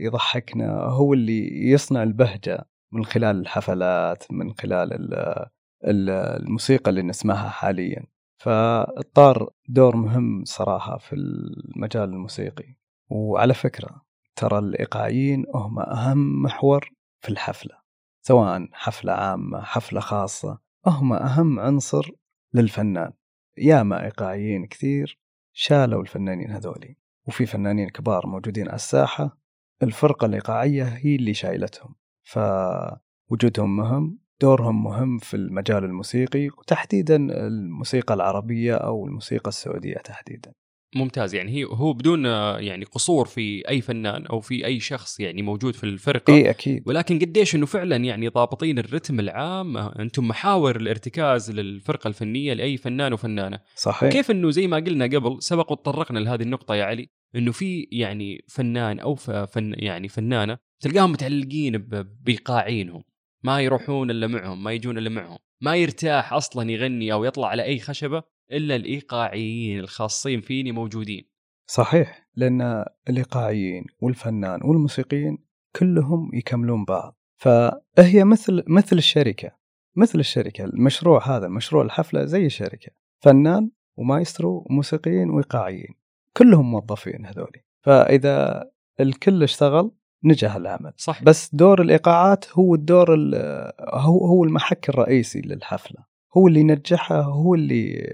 يضحكنا 0.05 0.81
هو 0.83 1.15
اللي 1.15 1.71
يصنع 1.71 2.03
البهجة 2.03 2.67
من 2.93 3.05
خلال 3.05 3.41
الحفلات 3.41 4.25
من 4.33 4.53
خلال 4.53 4.93
ال- 4.93 5.47
ال- 5.85 6.11
الموسيقى 6.11 6.91
اللي 6.91 7.03
نسمعها 7.03 7.49
حاليا. 7.49 8.07
فالطار 8.43 9.51
دور 9.69 9.97
مهم 9.97 10.45
صراحة 10.45 10.99
في 10.99 11.13
المجال 11.17 12.05
الموسيقي. 12.05 12.75
وعلى 13.11 13.55
فكرة 13.55 14.03
ترى 14.37 14.59
الإيقاعيين 14.59 15.45
هم 15.55 15.79
أهم 15.79 16.43
محور 16.43 16.91
في 17.21 17.29
الحفلة. 17.29 17.80
سواء 18.23 18.69
حفلة 18.73 19.13
عامة 19.13 19.61
حفلة 19.61 20.01
خاصة 20.01 20.59
هم 20.87 21.13
أهم 21.13 21.61
عنصر 21.61 22.11
للفنان. 22.55 23.13
ياما 23.59 24.05
ايقاعيين 24.05 24.67
كثير 24.67 25.19
شالوا 25.53 26.03
الفنانين 26.03 26.51
هذولي 26.51 26.97
وفي 27.27 27.47
فنانين 27.47 27.89
كبار 27.89 28.27
موجودين 28.27 28.69
على 28.69 28.77
الساحة 28.77 29.39
الفرقة 29.83 30.25
الايقاعيه 30.25 30.85
هي 30.85 31.17
اللي 31.17 31.35
شايلتهم. 31.35 31.95
فوجودهم 32.23 33.77
مهم 33.77 34.19
دورهم 34.41 34.85
مهم 34.85 35.19
في 35.19 35.35
المجال 35.35 35.85
الموسيقي 35.85 36.49
وتحديدا 36.49 37.17
الموسيقى 37.17 38.15
العربية 38.15 38.75
أو 38.75 39.07
الموسيقى 39.07 39.49
السعودية 39.49 39.97
تحديدا. 39.97 40.53
ممتاز. 40.95 41.35
يعني 41.35 41.53
هي 41.53 41.65
هو 41.65 41.93
بدون 41.93 42.27
آه، 42.27 42.59
يعني 42.59 42.85
قصور 42.85 43.27
في 43.27 43.69
أي 43.69 43.81
فنان 43.81 44.27
أو 44.27 44.41
في 44.41 44.67
أي 44.67 44.81
شخص 44.81 45.21
يعني 45.21 45.43
موجود 45.43 45.75
في 45.75 45.85
الفرقة. 45.85 46.35
اي 46.35 46.51
أكيد. 46.51 46.83
ولكن 46.87 47.19
قديش 47.19 47.55
إنه 47.55 47.67
فعلا 47.67 47.97
يعني 47.97 48.29
ضابطين 48.29 48.79
الرتم 48.79 49.21
العام 49.21 49.77
أنتم 49.77 50.29
محاور 50.29 50.77
الارتكاز 50.77 51.51
للفرقة 51.51 52.09
الفنية 52.09 52.53
لأي 52.53 52.77
فنان 52.77 53.13
وفنانة. 53.13 53.61
صحيح. 53.77 54.13
كيف 54.13 54.31
إنه 54.31 54.51
زي 54.51 54.67
ما 54.67 54.77
قلنا 54.77 55.05
قبل 55.05 55.43
سبق 55.43 55.73
وتطرقنا 55.73 56.19
لهذه 56.19 56.43
النقطة 56.43 56.75
يا 56.75 56.85
علي 56.85 57.09
إنه 57.37 57.53
في 57.53 57.89
يعني 57.93 58.45
فنان 58.49 58.99
أو 59.01 59.15
فن 59.15 59.75
يعني 59.79 60.09
فنانة 60.09 60.59
تلقاهم 60.81 61.13
متعلقين 61.13 61.79
ب- 61.79 62.07
بايقاعينهم 62.25 63.03
ما 63.43 63.61
يروحون 63.61 64.11
إلا 64.11 64.27
معهم 64.27 64.65
ما 64.65 64.73
يجون 64.73 64.99
إلا 64.99 65.11
معهم. 65.11 65.39
ما 65.61 65.77
يرتاح 65.77 66.33
أصلا 66.33 66.71
يغني 66.71 67.13
أو 67.13 67.25
يطلع 67.25 67.49
على 67.49 67.63
أي 67.65 67.79
خشبة. 67.79 68.23
إلا 68.53 68.77
الإيقاعيين 68.77 69.79
الخاصين 69.79 70.41
فيني 70.41 70.73
موجودين. 70.73 71.31
صحيح 71.67 72.29
لأن 72.37 72.85
الإيقاعيين 73.09 73.85
والفنان 74.03 74.61
والموسيقيين 74.65 75.39
كلهم 75.77 76.31
يكملون 76.35 76.85
بعض. 76.85 77.17
فهي 77.37 78.25
مثل 78.25 78.65
مثل 78.67 78.97
الشركة 78.99 79.51
مثل 79.97 80.19
الشركة 80.19 80.65
المشروع 80.65 81.37
هذا 81.37 81.49
مشروع 81.49 81.83
الحفلة 81.85 82.25
زي 82.25 82.47
الشركة 82.47 82.93
فنان 83.23 83.71
ومايسترو 83.97 84.67
وموسيقيين 84.71 85.31
وإيقاعيين 85.31 85.95
كلهم 86.37 86.71
موظفين 86.71 87.27
هذولي. 87.27 87.65
فإذا 87.85 88.65
الكل 89.01 89.43
اشتغل 89.43 89.91
نجح 90.25 90.55
العمل. 90.57 90.93
صح 90.97 91.23
بس 91.25 91.55
دور 91.55 91.83
الإيقاعات 91.83 92.45
هو 92.53 92.75
الدور 92.75 93.15
ال- 93.15 93.73
هو 93.95 94.27
هو 94.27 94.45
المحك 94.45 94.89
الرئيسي 94.89 95.41
للحفلة. 95.41 96.05
هو 96.37 96.49
اللي 96.49 96.61
ينجحها 96.61 97.23
هو 97.23 97.55
اللي 97.55 98.07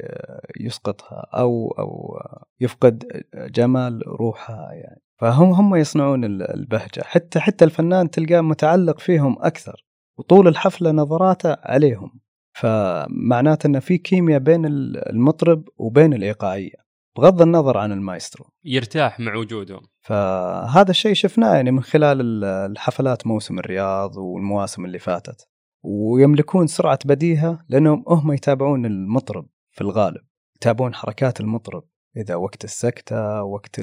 يسقطها 0.60 1.26
أو 1.34 1.74
أو 1.78 2.18
يفقد 2.60 3.04
جمال 3.34 4.02
روحها 4.06 4.72
يعني. 4.72 5.00
فهم 5.20 5.50
هم 5.50 5.74
يصنعون 5.74 6.24
ال- 6.24 6.42
البهجة. 6.54 7.02
حتى 7.04 7.40
حتى 7.40 7.64
الفنان 7.64 8.10
تلقاه 8.10 8.40
متعلق 8.40 8.98
فيهم 8.98 9.36
أكثر 9.40 9.84
وطول 10.18 10.48
الحفلة 10.48 10.90
نظراته 10.90 11.56
عليهم. 11.62 12.20
فمعناته 12.54 13.66
إن 13.66 13.80
في 13.80 13.98
كيمياء 13.98 14.40
بين 14.40 14.66
ال- 14.66 15.10
المطرب 15.10 15.68
وبين 15.78 16.14
الإيقاعية. 16.14 16.86
بغض 17.18 17.42
النظر 17.42 17.78
عن 17.78 17.92
المايسترو. 17.92 18.44
يرتاح 18.64 19.20
مع 19.20 19.34
وجودهم. 19.36 19.80
فهذا 20.00 20.90
الشيء 20.90 21.14
شفناه 21.14 21.54
يعني 21.54 21.70
من 21.70 21.82
خلال 21.82 22.20
ال- 22.20 22.44
الحفلات 22.44 23.26
موسم 23.26 23.58
الرياض 23.58 24.16
والمواسم 24.16 24.84
اللي 24.84 24.98
فاتت. 24.98 25.48
ويملكون 25.88 26.66
سرعة 26.66 26.98
بديهة 27.04 27.58
لأنهم 27.68 28.04
هم 28.08 28.32
يتابعون 28.32 28.86
المطرب 28.86 29.46
في 29.70 29.80
الغالب 29.80 30.20
يتابعون 30.56 30.94
حركات 30.94 31.40
المطرب 31.40 31.84
إذا 32.16 32.34
وقت 32.34 32.64
السكتة 32.64 33.42
وقت 33.42 33.80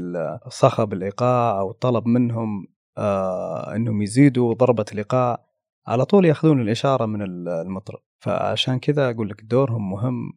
صخب 0.48 0.94
الإيقاع 0.94 1.60
أو 1.60 1.72
طلب 1.72 2.08
منهم 2.08 2.68
آه 2.98 3.76
أنهم 3.76 4.02
يزيدوا 4.02 4.54
ضربة 4.54 4.86
الإيقاع 4.92 5.46
على 5.88 6.06
طول 6.06 6.26
يأخذون 6.26 6.62
الإشارة 6.62 7.06
من 7.06 7.22
ال- 7.22 7.50
المطرب. 7.50 8.00
فعشان 8.20 8.80
كذا 8.80 9.10
أقول 9.10 9.30
لك 9.30 9.42
دورهم 9.44 9.90
مهم 9.92 10.34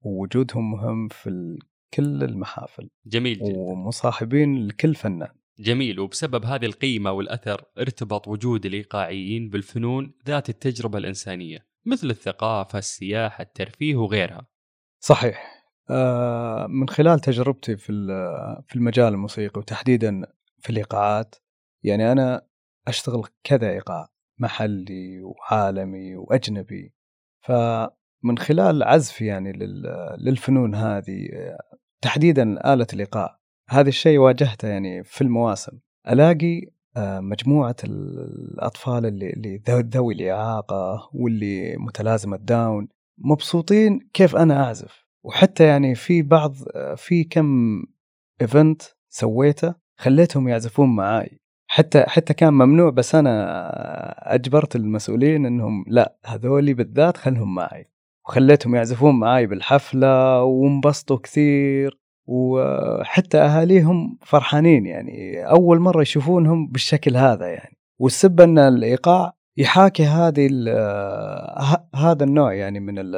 ووجودهم 0.00 0.70
مهم 0.70 1.08
في 1.08 1.58
كل 1.94 2.22
المحافل 2.22 2.90
جميل 3.06 3.38
جدا. 3.38 3.58
ومصاحبين 3.58 4.66
لكل 4.66 4.94
فنان. 4.94 5.28
جميل. 5.58 6.00
وبسبب 6.00 6.44
هذه 6.44 6.64
القيمة 6.66 7.12
والأثر 7.12 7.64
ارتبط 7.78 8.28
وجود 8.28 8.66
الإيقاعيين 8.66 9.48
بالفنون 9.48 10.14
ذات 10.26 10.48
التجربة 10.48 10.98
الإنسانية 10.98 11.66
مثل 11.86 12.10
الثقافة 12.10 12.78
السياحة 12.78 13.42
الترفيه 13.42 13.96
وغيرها. 13.96 14.46
صحيح. 15.00 15.64
آه، 15.90 16.66
من 16.66 16.88
خلال 16.88 17.20
تجربتي 17.20 17.76
في 17.76 17.92
في 18.68 18.76
المجال 18.76 19.12
الموسيقي 19.12 19.60
وتحديدا 19.60 20.26
في 20.58 20.70
الإيقاعات 20.70 21.34
يعني 21.82 22.12
أنا 22.12 22.46
أشتغل 22.88 23.22
كذا 23.44 23.70
إيقاع 23.70 24.08
محلي 24.38 25.22
وعالمي 25.22 26.16
وأجنبي. 26.16 26.94
فمن 27.40 28.38
خلال 28.38 28.82
عزفي 28.82 29.26
يعني 29.26 29.52
لل- 29.52 30.16
للفنون 30.18 30.74
هذه 30.74 31.28
آه، 31.32 31.58
تحديدا 32.00 32.72
آلة 32.74 32.86
الإيقاع. 32.92 33.40
هذا 33.68 33.88
الشيء 33.88 34.18
واجهته 34.18 34.68
يعني 34.68 35.04
في 35.04 35.20
المواسم 35.22 35.72
ألاقي 36.08 36.60
آه، 36.96 37.20
مجموعة 37.20 37.76
ال- 37.84 38.18
الأطفال 38.54 39.06
اللي 39.06 39.30
اللي 39.30 39.62
ذو- 39.70 39.80
ذوي 39.80 40.14
الإعاقة 40.14 41.10
واللي 41.14 41.76
متلازمة 41.76 42.36
داون 42.36 42.88
مبسوطين 43.18 44.08
كيف 44.12 44.36
أنا 44.36 44.64
أعزف. 44.64 45.04
وحتى 45.24 45.64
يعني 45.64 45.94
في 45.94 46.22
بعض 46.22 46.54
في 46.96 47.24
كم 47.24 47.82
ايفنت 48.42 48.82
سويته 49.08 49.74
خليتهم 49.98 50.48
يعزفون 50.48 50.96
معاي. 50.96 51.38
حتى 51.66 52.04
حتى 52.06 52.34
كان 52.34 52.52
ممنوع 52.54 52.90
بس 52.90 53.14
أنا 53.14 54.34
أجبرت 54.34 54.76
المسؤولين 54.76 55.46
إنهم 55.46 55.84
لا 55.88 56.16
هذولي 56.26 56.74
بالذات 56.74 57.16
خلهم 57.16 57.54
معي 57.54 57.90
وخليتهم 58.26 58.74
يعزفون 58.74 59.18
معاي 59.20 59.46
بالحفلة 59.46 60.42
وانبسطوا 60.42 61.18
كثير. 61.18 61.98
وحتى 62.26 63.38
أهاليهم 63.38 64.18
فرحانين 64.22 64.86
يعني. 64.86 65.44
أول 65.50 65.78
مرة 65.80 66.02
يشوفونهم 66.02 66.66
بالشكل 66.68 67.16
هذا 67.16 67.46
يعني. 67.46 67.76
والسبب 67.98 68.40
أن 68.40 68.58
الإيقاع 68.58 69.32
يحاكي 69.56 70.04
هذه 70.04 70.48
ال- 70.50 70.68
ه- 71.58 71.88
هذا 71.94 72.24
النوع 72.24 72.54
يعني 72.54 72.80
من 72.80 72.98
ال- 72.98 73.16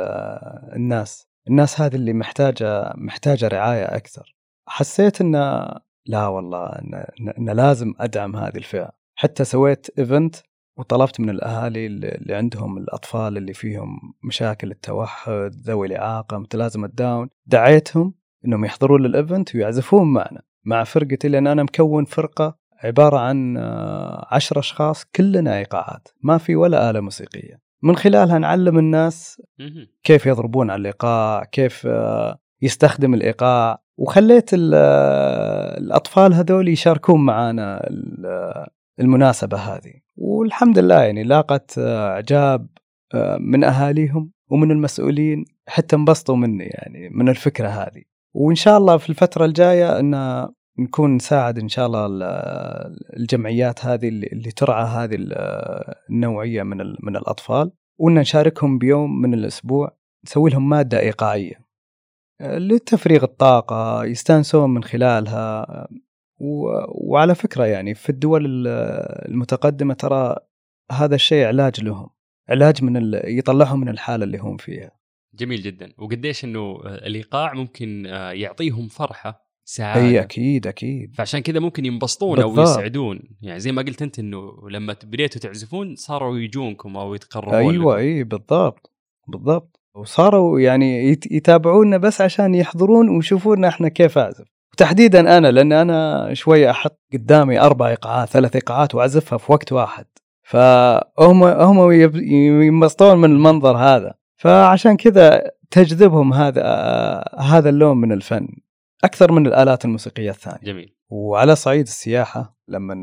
الناس. 0.76 1.28
الناس 1.48 1.80
هذه 1.80 1.94
اللي 1.94 2.12
محتاجة 2.12 2.92
محتاجة 2.96 3.48
رعاية 3.48 3.84
أكثر. 3.84 4.34
حسيت 4.69 5.21
إن 5.21 5.32
لا 6.06 6.26
والله 6.26 6.66
إن, 6.66 7.50
لازم 7.50 7.95
أدعم 8.00 8.36
هذه 8.36 8.56
الفئة. 8.56 8.90
حتى 9.14 9.45
سويت 9.45 9.86
event 9.99 10.36
وطلبت 10.78 11.21
من 11.21 11.30
الأهالي 11.30 11.86
اللي 11.86 12.34
عندهم 12.34 12.78
الأطفال 12.78 13.36
اللي 13.36 13.52
فيهم 13.54 13.99
مشاكل 14.25 14.71
التوحد 14.71 15.50
ذوي 15.66 15.86
الإعاقة 15.86 16.38
متلازمه 16.38 16.88
داون 16.95 17.28
دعيتهم 17.47 18.14
إنهم 18.47 18.65
يحضرون 18.65 19.02
لل 19.02 19.17
event 19.17 19.54
ويعزفون 19.56 20.13
معنا. 20.13 20.43
مع 20.65 20.85
فرقتي 20.85 21.28
لأن 21.28 21.47
أنا 21.47 21.63
مكون 21.63 22.04
فرقة 22.04 22.56
عبارة 22.85 23.19
عن 23.19 23.56
آه، 23.56 24.26
عشر 24.30 24.59
أشخاص 24.59 25.04
كلنا 25.04 25.59
إيقاعات. 25.59 26.09
ما 26.23 26.39
في 26.39 26.56
ولا 26.56 26.91
آلة 26.91 27.00
موسيقية. 27.00 27.61
من 27.82 27.97
خلالها 27.97 28.39
نعلم 28.39 28.78
الناس. 28.78 29.43
كيف 30.04 30.26
يضربون 30.26 30.71
على 30.71 30.80
الإيقاع 30.80 31.45
كيف 31.45 31.82
آه، 31.87 32.39
يستخدم 32.63 33.15
الإيقاع. 33.15 33.78
وخليت 33.97 34.50
آه، 34.54 35.78
الأطفال 35.78 36.35
هذول 36.35 36.69
يشاركون 36.69 37.25
معنا 37.25 37.87
ال- 37.87 38.67
المناسبة 39.00 39.56
هذه. 39.59 39.93
والحمد 40.17 40.78
لله 40.78 41.02
يعني 41.02 41.23
لاقت 41.23 41.78
إعجاب 41.78 42.67
من 43.41 43.65
أهاليهم 43.65 44.30
ومن 44.50 44.71
المسؤولين. 44.71 45.45
حتى 45.69 45.97
انبسطوا 45.97 46.37
مني 46.37 46.65
يعني 46.65 47.09
من 47.09 47.28
الفكرة 47.28 47.69
هذه. 47.69 48.02
وإن 48.38 48.54
شاء 48.54 48.78
الله 48.78 48.96
في 48.96 49.10
الفترة 49.10 49.44
الجاية 49.44 49.99
إن 50.00 50.46
نكون 50.78 51.14
نساعد 51.16 51.58
إن 51.58 51.68
شاء 51.68 51.86
الله 51.86 52.06
ال- 52.06 52.22
الجمعيات 53.16 53.84
هذه 53.84 54.08
اللي 54.08 54.50
ترعى 54.50 54.84
هذه 54.84 55.14
ال- 55.14 55.34
النوعية 56.10 56.62
من 56.62 56.76
من 57.02 57.16
الأطفال 57.16 57.70
وإن 57.99 58.14
نشاركهم 58.14 58.78
بيوم 58.78 59.20
من 59.22 59.34
الأسبوع 59.34 59.96
نسوي 60.26 60.50
لهم 60.50 60.68
مادة 60.68 61.00
إيقاعية 61.00 61.54
آه، 62.40 62.58
لتفريغ 62.58 63.25
الطاقة 63.25 64.04
يستانسون 64.04 64.70
من 64.70 64.84
خلالها 64.84 65.66
وعلى 67.04 67.34
فكرة 67.34 67.64
يعني 67.64 67.94
في 67.94 68.10
الدول 68.10 68.46
ال- 68.46 68.66
المتقدمة 69.32 69.94
ترى 69.94 70.36
هذا 70.92 71.14
الشيء 71.14 71.46
علاج 71.46 71.84
لهم 71.84 72.08
علاج 72.49 72.84
من 72.84 72.96
ال- 72.96 73.38
يطلعهم 73.38 73.80
من 73.80 73.88
الحالة 73.88 74.25
اللي 74.25 74.38
هم 74.38 74.56
فيها. 74.56 74.90
جميل 75.38 75.62
جدا. 75.62 75.92
وقديش 75.99 76.44
إنه 76.44 76.80
الإيقاع 76.84 77.54
ممكن 77.54 78.06
آه، 78.06 78.30
يعطيهم 78.32 78.88
فرحة 78.88 79.46
سعادة. 79.64 80.06
إي 80.06 80.20
أكيد 80.20 80.66
أكيد. 80.66 81.14
فعشان 81.14 81.40
كذا 81.40 81.60
ممكن 81.60 81.84
ينبسطون 81.84 82.40
أو 82.40 82.49
بالضبط. 82.49 82.68
يسعدون. 82.68 83.20
يعني 83.42 83.60
زي 83.60 83.72
ما 83.72 83.82
قلت 83.82 84.02
أنت 84.02 84.18
إنه 84.18 84.52
لما 84.70 84.96
بديتوا 85.04 85.40
تعزفون 85.40 85.94
صاروا 85.96 86.38
يجونكم 86.38 86.96
أو 86.96 87.14
يتقربون 87.14 87.54
أيوه. 87.54 87.96
إي 87.96 88.25
بالضبط 88.25 88.92
بالضبط. 89.28 89.80
وصاروا 89.94 90.60
يعني 90.60 91.08
يت- 91.10 91.32
يتابعونا 91.32 91.96
بس 91.96 92.20
عشان 92.20 92.54
يحضرون 92.54 93.08
ويشوفونا 93.16 93.68
إحنا 93.68 93.88
كيف 93.88 94.18
أعزف. 94.18 94.44
تحديدا 94.76 95.38
أنا 95.38 95.50
لأن 95.50 95.72
أنا 95.72 96.30
شوية 96.34 96.70
أحط 96.70 97.00
قدامي 97.12 97.60
أربع 97.60 97.88
إيقاعات 97.88 98.28
ثلاث 98.28 98.54
إيقاعات 98.56 98.94
وأعزفها 98.94 99.38
في 99.38 99.52
وقت 99.52 99.72
واحد. 99.72 100.06
فهم 100.42 101.42
هم 101.44 101.92
ينبسطون 102.62 103.18
من 103.18 103.30
المنظر 103.30 103.76
هذا. 103.76 104.14
فعشان 104.36 104.96
كذا 104.96 105.50
تجذبهم 105.70 106.32
هذا 106.32 106.64
هذا 107.38 107.68
اللون 107.68 107.96
من 107.96 108.12
الفن 108.12 108.49
أكثر 109.04 109.32
من 109.32 109.46
الآلات 109.46 109.84
الموسيقية 109.84 110.30
الثانية. 110.30 110.72
جميل. 110.72 110.96
وعلى 111.10 111.56
صعيد 111.56 111.86
السياحة 111.86 112.56
لما 112.68 112.94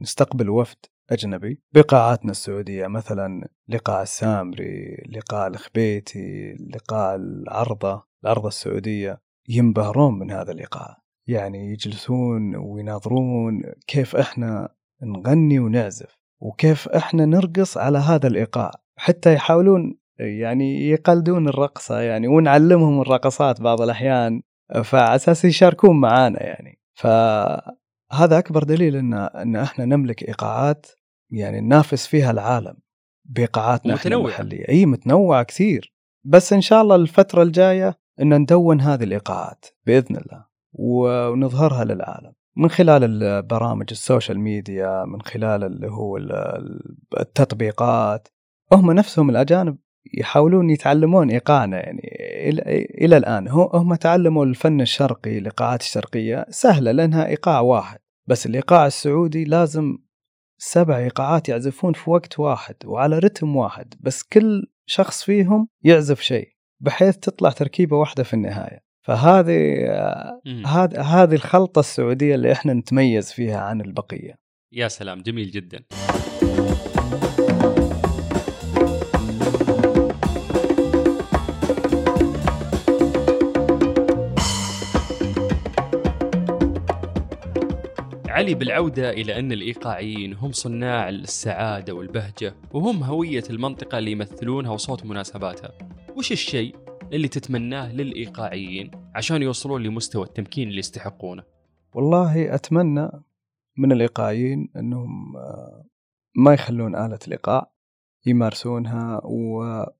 نستقبل 0.00 0.50
وفد 0.50 0.76
أجنبي 1.10 1.62
بقاعاتنا 1.74 2.30
السعودية 2.30 2.86
مثلا 2.86 3.48
لقاء 3.68 4.02
السامري 4.02 5.06
لقاء 5.08 5.48
الخبيتي 5.48 6.56
لقاء 6.74 7.16
العرضة 7.16 8.02
العرضة 8.24 8.48
السعودية 8.48 9.20
ينبهرون 9.48 10.18
من 10.18 10.30
هذا 10.30 10.52
اللقاء 10.52 10.98
يعني 11.26 11.72
يجلسون 11.72 12.56
ويناظرون 12.56 13.62
كيف 13.86 14.16
إحنا 14.16 14.68
نغني 15.02 15.58
ونعزف 15.58 16.18
وكيف 16.40 16.88
إحنا 16.88 17.24
نرقص 17.24 17.76
على 17.78 17.98
هذا 17.98 18.26
الإيقاع 18.26 18.70
حتى 18.96 19.34
يحاولون 19.34 19.98
يعني 20.18 20.88
يقلدون 20.90 21.48
الرقصة 21.48 22.00
يعني 22.00 22.28
ونعلمهم 22.28 23.00
الرقصات 23.00 23.60
بعض 23.60 23.80
الأحيان 23.80 24.42
فعلى 24.84 25.14
أساس 25.14 25.44
يشاركون 25.44 26.00
معانا 26.00 26.42
يعني. 26.42 26.80
فهذا 26.94 28.38
أكبر 28.38 28.62
دليل 28.64 28.96
إن 28.96 29.14
إن 29.14 29.56
إحنا 29.56 29.84
نملك 29.84 30.28
إيقاعات 30.28 30.86
يعني 31.30 31.60
ننافس 31.60 32.06
فيها 32.06 32.30
العالم 32.30 32.74
بإيقاعاتنا 33.24 33.94
إحنا 33.94 34.16
ومتنوعة. 34.16 34.40
المحلية. 34.40 34.68
إي 34.68 34.86
متنوعة 34.86 35.42
كثير. 35.42 35.94
بس 36.24 36.52
إن 36.52 36.60
شاء 36.60 36.82
الله 36.82 36.96
الفترة 36.96 37.42
الجاية 37.42 37.98
إن 38.22 38.34
ندون 38.34 38.80
هذه 38.80 39.04
الإيقاعات 39.04 39.64
بإذن 39.86 40.16
الله 40.16 40.44
ونظهرها 40.72 41.84
للعالم. 41.84 42.32
من 42.56 42.70
خلال 42.70 43.04
البرامج 43.22 43.86
ال 43.90 43.97
social 43.97 44.40
media 44.40 45.04
من 45.04 45.22
خلال 45.22 45.64
اللي 45.64 45.86
هو 45.90 46.16
ال- 46.16 46.96
التطبيقات 47.20 48.28
هم 48.72 48.92
نفسهم 48.92 49.30
الأجانب 49.30 49.78
يحاولون 50.14 50.70
يتعلمون 50.70 51.30
ايقاعنا 51.30 51.76
يعني 51.76 52.02
إلى 53.04 53.16
الآن. 53.16 53.48
هم 53.48 53.94
تعلموا 53.94 54.44
الفن 54.44 54.80
الشرقي 54.80 55.38
الإيقاعات 55.38 55.80
الشرقية 55.80 56.46
سهلة 56.50 56.92
لأنها 56.92 57.26
إيقاع 57.26 57.60
واحد. 57.60 57.98
بس 58.28 58.46
الإيقاع 58.46 58.86
السعودي 58.86 59.44
لازم 59.44 59.98
سبع 60.58 60.98
إيقاعات 60.98 61.48
يعزفون 61.48 61.92
في 61.92 62.10
وقت 62.10 62.38
واحد 62.38 62.74
وعلى 62.84 63.18
رتم 63.18 63.56
واحد. 63.56 63.94
بس 64.00 64.22
كل 64.22 64.66
شخص 64.86 65.24
فيهم 65.24 65.68
يعزف 65.84 66.20
شيء 66.20 66.48
بحيث 66.80 67.16
تطلع 67.16 67.50
تركيبة 67.50 67.96
واحدة 67.96 68.22
في 68.22 68.34
النهاية. 68.34 68.78
فهذه 69.06 69.84
هذه 71.00 71.34
الخلطة 71.34 71.80
السعودية 71.80 72.34
اللي 72.34 72.52
إحنا 72.52 72.72
نتميز 72.72 73.32
فيها 73.32 73.60
عن 73.60 73.80
البقية. 73.80 74.34
يا 74.72 74.88
سلام 74.88 75.22
جميل 75.22 75.50
جدا. 75.50 75.84
علي 88.38 88.54
بالعودة 88.54 89.10
إلى 89.10 89.38
أن 89.38 89.52
الإيقاعيين 89.52 90.34
هم 90.34 90.52
صناع 90.52 91.08
السعادة 91.08 91.92
والبهجة 91.94 92.54
وهم 92.72 93.02
هوية 93.04 93.42
المنطقة 93.50 93.98
اللي 93.98 94.12
يمثلونها 94.12 94.70
وصوت 94.70 95.04
مناسباتها 95.06 95.72
وش 96.16 96.32
الشيء 96.32 96.76
اللي 97.12 97.28
تتمناه 97.28 97.92
للإيقاعيين 97.92 98.90
عشان 99.14 99.42
يوصلون 99.42 99.82
لمستوى 99.82 100.24
التمكين 100.24 100.68
اللي 100.68 100.78
يستحقونه 100.78 101.42
والله 101.94 102.54
أتمنى 102.54 103.10
من 103.76 103.92
الإيقاعيين 103.92 104.68
أنهم 104.76 105.36
آه، 105.36 105.84
ما 106.36 106.54
يخلون 106.54 106.96
آلة 106.96 107.18
الإيقاع 107.26 107.70
يمارسونها. 108.26 109.20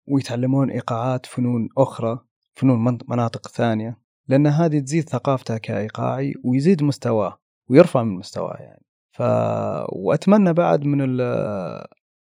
ويتعلمون 0.07 0.71
إيقاعات 0.71 1.27
فنون 1.27 1.69
أخرى 1.79 2.19
فنون 2.55 2.85
من- 2.85 2.99
مناطق 3.09 3.49
ثانية 3.49 3.99
لأن 4.29 4.47
هذه 4.47 4.79
تزيد 4.79 5.09
ثقافته 5.09 5.59
كإيقاعي 5.59 6.35
ويزيد 6.45 6.83
مستواه 6.83 7.41
ويرفع 7.71 8.03
من 8.03 8.15
مستواه 8.15 8.57
يعني. 8.57 8.85
ف... 9.11 9.23
وأتمنى 9.93 10.53
بعد 10.53 10.85
من 10.85 11.01
ال... 11.01 11.21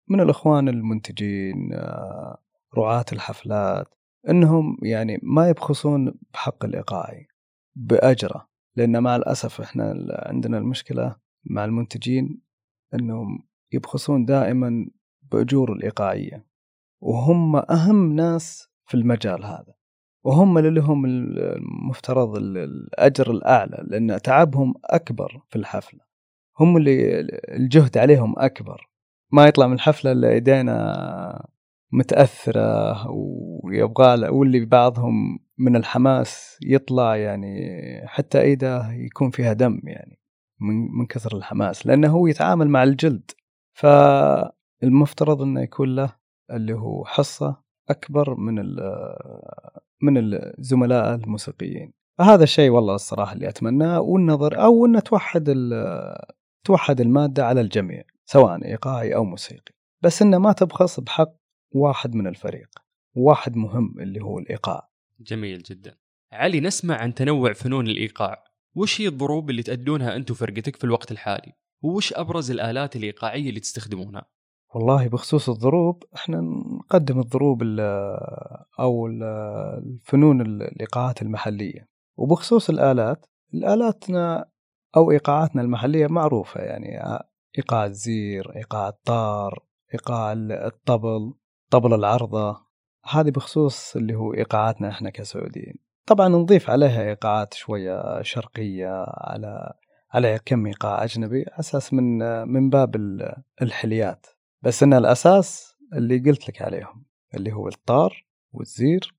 من 0.08 0.20
الإخوان 0.20 0.68
المنتجين 0.68 1.72
آه، 1.72 2.38
رعاة 2.78 3.04
الحفلات 3.12 3.94
أنهم 4.28 4.76
يعني 4.82 5.18
ما 5.22 5.48
يبخسون 5.48 6.14
بحق 6.32 6.64
الإيقاعي 6.64 7.26
بأجره. 7.76 8.48
لأن 8.76 9.02
مع 9.02 9.16
الأسف 9.16 9.60
إحنا 9.60 9.92
ال- 9.92 10.28
عندنا 10.28 10.58
المشكلة 10.58 11.16
مع 11.44 11.64
المنتجين 11.64 12.40
أنهم 12.94 13.46
يبخسون 13.72 14.24
دائما 14.24 14.86
بأجور 15.22 15.72
الإيقاعية 15.72 16.46
وهم 17.00 17.56
أهم 17.56 18.12
ناس 18.12 18.68
في 18.84 18.94
المجال 18.94 19.44
هذا. 19.44 19.74
وهم 20.26 20.58
اللي 20.58 20.70
لهم 20.70 21.04
المفترض 21.06 22.36
ال- 22.36 22.58
الأجر 22.58 23.30
الأعلى 23.30 23.84
لأن 23.88 24.22
تعبهم 24.22 24.74
أكبر 24.84 25.42
في 25.48 25.56
الحفلة. 25.56 26.00
هم 26.60 26.76
اللي 26.76 27.20
الجهد 27.48 27.98
عليهم 27.98 28.34
أكبر. 28.38 28.90
ما 29.32 29.46
يطلع 29.46 29.66
من 29.66 29.72
الحفلة 29.72 30.12
إلا 30.12 30.28
إيدينا 30.28 31.46
متأثرة 31.92 33.06
ويبغى 33.64 34.28
واللي 34.28 34.64
بعضهم 34.64 35.38
من 35.58 35.76
الحماس 35.76 36.58
يطلع 36.62 37.16
يعني 37.16 37.56
حتى 38.06 38.40
ايده 38.40 38.92
يكون 38.92 39.30
فيها 39.30 39.52
دم 39.52 39.80
يعني 39.84 40.18
من 40.60 40.98
من 40.98 41.06
كثر 41.06 41.36
الحماس 41.36 41.86
لأنه 41.86 42.08
هو 42.08 42.26
يتعامل 42.26 42.68
مع 42.68 42.82
الجلد. 42.82 43.30
فالمفترض 43.74 45.42
إنه 45.42 45.60
يكون 45.62 45.94
له 45.96 46.12
اللي 46.50 46.74
هو 46.74 47.04
حصة 47.04 47.65
أكبر 47.88 48.34
من 48.34 48.54
من 50.02 50.34
الزملاء 50.34 51.14
الموسيقيين. 51.14 51.92
فهذا 52.18 52.44
الشيء 52.44 52.70
والله 52.70 52.94
الصراحة 52.94 53.32
اللي 53.32 53.48
اتمناه 53.48 54.00
والنظر 54.00 54.62
أو 54.62 54.86
ان 54.86 55.02
توحد 55.02 55.54
توحد 56.64 57.00
المادة 57.00 57.46
على 57.46 57.60
الجميع 57.60 58.02
سواء 58.24 58.64
إيقاعي 58.64 59.14
أو 59.14 59.24
موسيقي. 59.24 59.74
بس 60.02 60.22
إنه 60.22 60.38
ما 60.38 60.52
تبخس 60.52 61.00
بحق 61.00 61.32
واحد 61.74 62.14
من 62.14 62.26
الفريق 62.26 62.68
واحد 63.14 63.56
مهم 63.56 63.94
اللي 64.00 64.20
هو 64.20 64.38
الإيقاع. 64.38 64.88
جميل 65.20 65.62
جدا. 65.62 65.96
علي 66.32 66.60
نسمع 66.60 66.96
عن 66.96 67.14
تنوع 67.14 67.52
فنون 67.52 67.86
الإيقاع. 67.86 68.44
وش 68.74 69.00
هي 69.00 69.08
الضروب 69.08 69.50
اللي 69.50 69.62
تأدونها 69.62 70.16
أنت 70.16 70.30
وفرقتك 70.30 70.76
في 70.76 70.84
الوقت 70.84 71.12
الحالي؟ 71.12 71.52
وش 71.82 72.12
أبرز 72.12 72.50
الآلات 72.50 72.96
الإيقاعية 72.96 73.48
اللي 73.48 73.60
تستخدمونها؟ 73.60 74.26
والله 74.74 75.08
بخصوص 75.08 75.48
الضروب 75.48 76.02
إحنا 76.16 76.40
نقدم 76.80 77.20
الضروب 77.20 77.62
ال- 77.62 77.80
أو 78.80 79.06
ال- 79.06 79.22
الفنون 79.84 80.40
ال- 80.40 80.62
الإيقاعات 80.62 81.22
المحلية. 81.22 81.88
وبخصوص 82.16 82.70
الآلات 82.70 83.26
الآلاتنا 83.54 84.44
أو 84.96 85.10
إيقاعاتنا 85.10 85.62
المحلية 85.62 86.06
معروفة 86.06 86.60
يعني 86.60 87.02
إيقاع 87.58 87.84
الزير 87.84 88.56
إيقاع 88.56 88.88
الطار 88.88 89.58
إيقاع 89.94 90.32
ال- 90.32 90.52
الطبل 90.52 91.34
طبل 91.70 91.94
العرضة. 91.94 92.66
هذه 93.10 93.30
بخصوص 93.30 93.96
اللي 93.96 94.14
هو 94.14 94.34
إيقاعاتنا 94.34 94.88
إحنا 94.88 95.10
كسعوديين. 95.10 95.74
طبعا 96.06 96.28
نضيف 96.28 96.70
عليها 96.70 97.02
إيقاعات 97.02 97.54
شوية 97.54 98.22
شرقية 98.22 99.04
على 99.08 99.72
على 100.12 100.38
كم 100.44 100.66
إيقاع 100.66 101.04
أجنبي 101.04 101.44
أساس 101.60 101.94
من 101.94 102.18
من 102.48 102.70
باب 102.70 102.96
ال- 102.96 103.42
الحليات. 103.62 104.26
بس 104.62 104.82
إن 104.82 104.94
الأساس 104.94 105.76
اللي 105.92 106.18
قلت 106.18 106.48
لك 106.48 106.62
عليهم 106.62 107.04
اللي 107.34 107.52
هو 107.52 107.68
الطار 107.68 108.26
والزير 108.52 109.14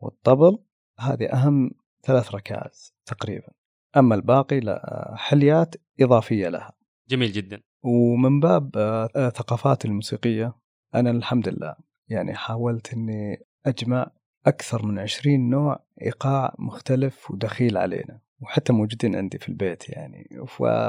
والطبل 0.00 0.58
هذه 0.98 1.32
أهم 1.32 1.70
ثلاث 2.02 2.34
ركائز 2.34 2.94
تقريبا. 3.06 3.48
أما 3.96 4.14
الباقي 4.14 4.60
لا 4.60 5.14
حليات 5.16 5.74
إضافية 6.00 6.48
لها. 6.48 6.72
جميل 7.08 7.32
جدا. 7.32 7.60
ومن 7.82 8.40
باب 8.40 8.76
آه، 8.76 9.28
ثقافاتي 9.28 9.88
الموسيقية 9.88 10.54
أنا 10.94 11.10
الحمد 11.10 11.48
لله 11.48 11.76
يعني 12.08 12.34
حاولت 12.34 12.92
إني 12.92 13.44
أجمع 13.66 14.10
أكثر 14.46 14.86
من 14.86 14.98
عشرين 14.98 15.50
نوع 15.50 15.84
إيقاع 16.02 16.54
مختلف 16.58 17.30
ودخيل 17.30 17.76
علينا. 17.76 18.20
وحتى 18.40 18.72
موجودين 18.72 19.16
عندي 19.16 19.38
في 19.38 19.48
البيت 19.48 19.88
يعني. 19.88 20.28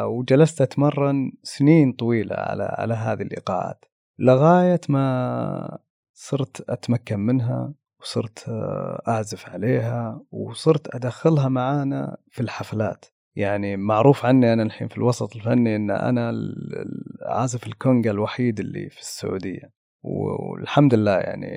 وجلست 0.06 0.62
أتمرن 0.62 1.32
سنين 1.44 1.92
طويلة 1.94 2.36
على 2.36 2.64
على 2.64 2.94
هذه 2.94 3.22
الإيقاعات 3.22 3.86
لغاية 4.20 4.82
ما 4.90 5.78
صرت 6.14 6.70
أتمكن 6.70 7.20
منها 7.20 7.74
وصرت 8.02 8.50
آه، 8.50 9.02
أعزف 9.08 9.50
عليها 9.50 10.22
وصرت 10.32 10.96
أدخلها 10.96 11.50
معانا 11.50 12.18
في 12.32 12.42
الحفلات 12.42 13.06
يعني 13.36 13.78
معروف 13.78 14.26
عني 14.26 14.54
أنا 14.54 14.64
الحين 14.64 14.88
في 14.88 14.98
الوسط 14.98 15.36
الفني 15.36 15.76
إن 15.76 15.92
أنا 15.92 16.30
ال- 16.30 16.76
ال- 16.80 17.18
عازف 17.28 17.68
الكونغا 17.68 18.12
الوحيد 18.12 18.60
اللي 18.60 18.90
في 18.90 19.00
السعودية 19.00 19.72
والحمد 20.04 20.94
لله 20.94 21.18
يعني 21.18 21.50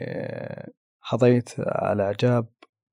حظيت 1.00 1.48
على 1.59 2.02
إعجاب 2.02 2.46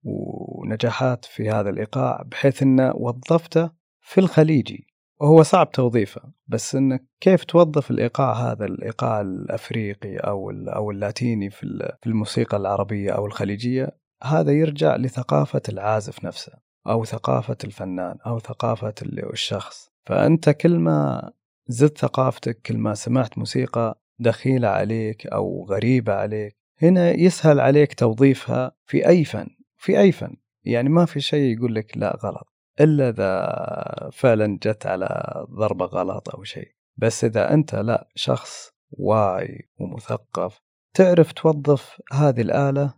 ونجاحات 0.04 1.26
في 1.26 1.50
هذا 1.50 1.70
الإيقاع 1.70 2.24
بحيث 2.32 2.64
إنه 2.64 2.92
وظفته 2.96 3.72
في 4.02 4.18
الخليجي. 4.20 4.88
وهو 5.22 5.44
صعب 5.44 5.72
توظيفه 5.72 6.22
بس 6.48 6.76
انك 6.76 7.06
كيف 7.22 7.44
توظف 7.44 7.92
الإيقاع 7.92 8.34
هذا؟ 8.34 8.66
الإيقاع 8.66 9.22
الأفريقي 9.22 10.18
أو 10.18 10.52
أو 10.52 10.92
اللاتيني 10.92 11.50
في 11.50 11.64
ال- 11.64 11.98
في 12.02 12.08
الموسيقى 12.08 12.58
العربية 12.58 13.12
أو 13.12 13.26
الخليجية. 13.26 13.98
هذا 14.24 14.52
يرجع 14.52 14.96
لثقافة 14.96 15.62
العازف 15.70 16.26
نفسه 16.26 16.54
أو 16.88 17.06
ثقافة 17.06 17.58
الفنان 17.64 18.18
أو 18.28 18.40
ثقافة 18.40 18.94
ال- 19.02 19.32
الشخص. 19.34 19.90
فأنت 20.06 20.50
كل 20.50 20.80
ما 20.80 21.32
زدت 21.68 21.98
ثقافتك 21.98 22.62
كل 22.62 22.78
ما 22.78 22.94
سمعت 22.94 23.38
موسيقى 23.38 24.02
دخيلة 24.20 24.68
عليك 24.68 25.28
أو 25.28 25.66
غريبة 25.70 26.14
عليك 26.14 26.58
هنا 26.82 27.12
يسهل 27.12 27.60
عليك 27.60 27.94
توظيفها 27.94 28.72
في 28.86 29.08
أي 29.08 29.24
فن. 29.26 29.48
في 29.80 30.00
أي 30.00 30.12
فن 30.12 30.36
يعني 30.64 30.90
ما 30.90 31.06
في 31.06 31.22
شيء 31.22 31.58
يقول 31.58 31.76
لك 31.76 31.98
لا 31.98 32.20
غلط 32.24 32.54
إلا 32.82 33.10
إذا 33.10 34.10
فعلا 34.14 34.60
جت 34.64 34.86
على 34.86 35.34
ضربة 35.50 35.86
غلط 35.86 36.30
أو 36.30 36.44
شيء. 36.44 36.72
بس 36.98 37.24
إذا 37.24 37.54
أنت 37.54 37.76
لا 37.76 38.08
شخص 38.16 38.72
واعي 38.92 39.70
ومثقف 39.78 40.62
تعرف 40.94 41.32
توظف 41.32 42.02
هذه 42.14 42.42
الآلة 42.42 42.94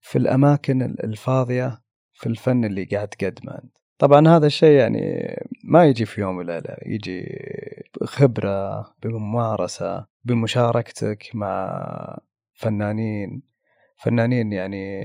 في 0.00 0.18
الأماكن 0.18 0.82
الفاضية 0.82 1.82
في 2.12 2.26
الفن 2.26 2.64
اللي 2.64 2.84
قاعد 2.84 3.08
تقدمه 3.08 3.52
أنت. 3.52 3.78
طبعا 3.98 4.28
هذا 4.28 4.46
الشيء 4.46 4.78
يعني 4.78 5.34
ما 5.64 5.84
يجي 5.84 6.04
في 6.04 6.20
يوم 6.20 6.36
وليلة 6.36 6.76
يجي 6.86 7.26
خبره 8.04 8.94
بممارسة 9.02 10.06
بمشاركتك 10.24 11.30
مع 11.34 12.18
فنانين. 12.54 13.42
فنانين 13.96 14.52
يعني 14.52 15.02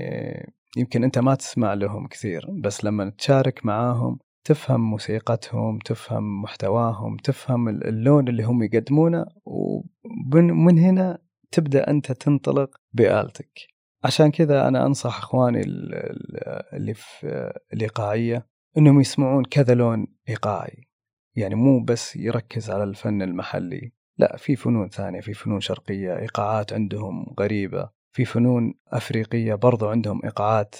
يمكن 0.76 1.04
أنت 1.04 1.18
ما 1.18 1.34
تسمع 1.34 1.74
لهم 1.74 2.06
كثير 2.06 2.46
بس 2.50 2.84
لما 2.84 3.10
تشارك 3.18 3.66
معاهم 3.66 4.18
تفهم 4.44 4.80
موسيقتهم 4.90 5.78
تفهم 5.78 6.42
محتواهم 6.42 7.16
تفهم 7.16 7.68
اللون 7.68 8.28
اللي 8.28 8.42
هم 8.42 8.62
يقدمونه 8.62 9.26
ومن 9.44 10.78
هنا 10.78 11.18
تبدأ 11.50 11.90
أنت 11.90 12.12
تنطلق 12.12 12.76
بآلتك. 12.92 13.60
عشان 14.04 14.30
كذا 14.30 14.68
أنا 14.68 14.86
أنصح 14.86 15.18
إخواني 15.18 15.60
ال- 15.60 15.94
ال- 15.94 16.62
اللي 16.76 16.94
في 16.94 17.52
الإيقاعية 17.72 18.46
إنهم 18.78 19.00
يسمعون 19.00 19.44
كذا 19.44 19.74
لون 19.74 20.06
إيقاعي. 20.28 20.88
يعني 21.36 21.54
مو 21.54 21.84
بس 21.84 22.16
يركز 22.16 22.70
على 22.70 22.84
الفن 22.84 23.22
المحلي 23.22 23.92
لا 24.18 24.36
في 24.36 24.56
فنون 24.56 24.88
ثانية 24.88 25.20
في 25.20 25.34
فنون 25.34 25.60
شرقية 25.60 26.18
إيقاعات 26.18 26.72
عندهم 26.72 27.34
غريبة. 27.40 27.90
في 28.14 28.24
فنون 28.24 28.74
أفريقية 28.88 29.54
برضو 29.54 29.88
عندهم 29.88 30.20
إيقاعات 30.24 30.74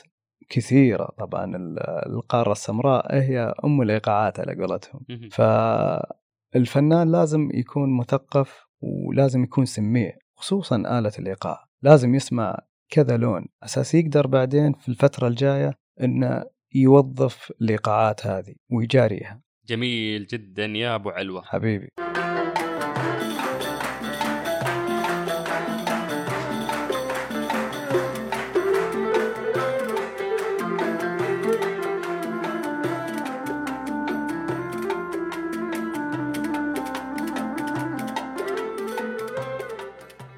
كثيرة. 0.48 1.04
طبعا 1.18 1.56
ال- 1.56 1.80
القارة 2.06 2.52
السمراء 2.52 3.14
هي 3.14 3.54
أم 3.64 3.82
الإيقاعات 3.82 4.40
على 4.40 4.54
قولتهم. 4.54 5.00
فالفنان 5.30 7.12
لازم 7.12 7.48
يكون 7.54 7.96
مثقف 7.96 8.66
ولازم 8.80 9.44
يكون 9.44 9.64
سميع 9.64 10.12
خصوصا 10.36 10.76
آلة 10.76 11.12
الإيقاع. 11.18 11.64
لازم 11.82 12.14
يسمع 12.14 12.58
كذا 12.90 13.16
لون. 13.16 13.46
أساس 13.62 13.94
يقدر 13.94 14.26
بعدين 14.26 14.72
في 14.72 14.88
الفترة 14.88 15.28
الجاية 15.28 15.74
أنه 16.00 16.44
يوظف 16.74 17.52
الإيقاعات 17.60 18.26
هذه 18.26 18.54
ويجاريها. 18.72 19.40
جميل 19.66 20.26
جدا 20.26 20.64
يا 20.64 20.94
أبو 20.94 21.10
علوة. 21.10 21.42
حبيبي. 21.42 21.88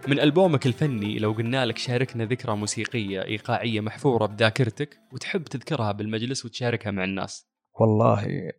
من 0.09 0.21
ألبومك 0.21 0.67
الفني 0.67 1.19
لو 1.19 1.33
قلنا 1.33 1.67
لك 1.67 1.79
شاركنا 1.79 2.25
ذكرى 2.25 2.57
موسيقية 2.57 3.25
إيقاعية 3.25 3.81
محفورة 3.81 4.27
بذاكرتك 4.27 4.99
وتحب 5.13 5.45
تذكرها 5.45 5.93
بالمجلس 5.93 6.45
وتشاركها 6.45 6.91
مع 6.91 7.05
الناس. 7.05 7.49
والله 7.81 8.53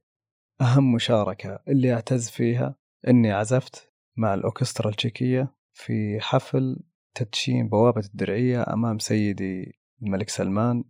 أهم 0.61 0.93
مشاركة 0.93 1.59
اللي 1.67 1.93
أعتز 1.93 2.29
فيها 2.29 2.75
أني 3.07 3.31
عزفت 3.31 3.93
مع 4.17 4.33
الأوركسترا 4.33 4.89
التشيكية 4.89 5.55
في 5.73 6.19
حفل 6.19 6.79
تدشين 7.15 7.69
بوابة 7.69 8.01
الدرعية 8.01 8.63
أمام 8.73 8.99
سيدي 8.99 9.79
الملك 10.01 10.29
سلمان 10.29 10.83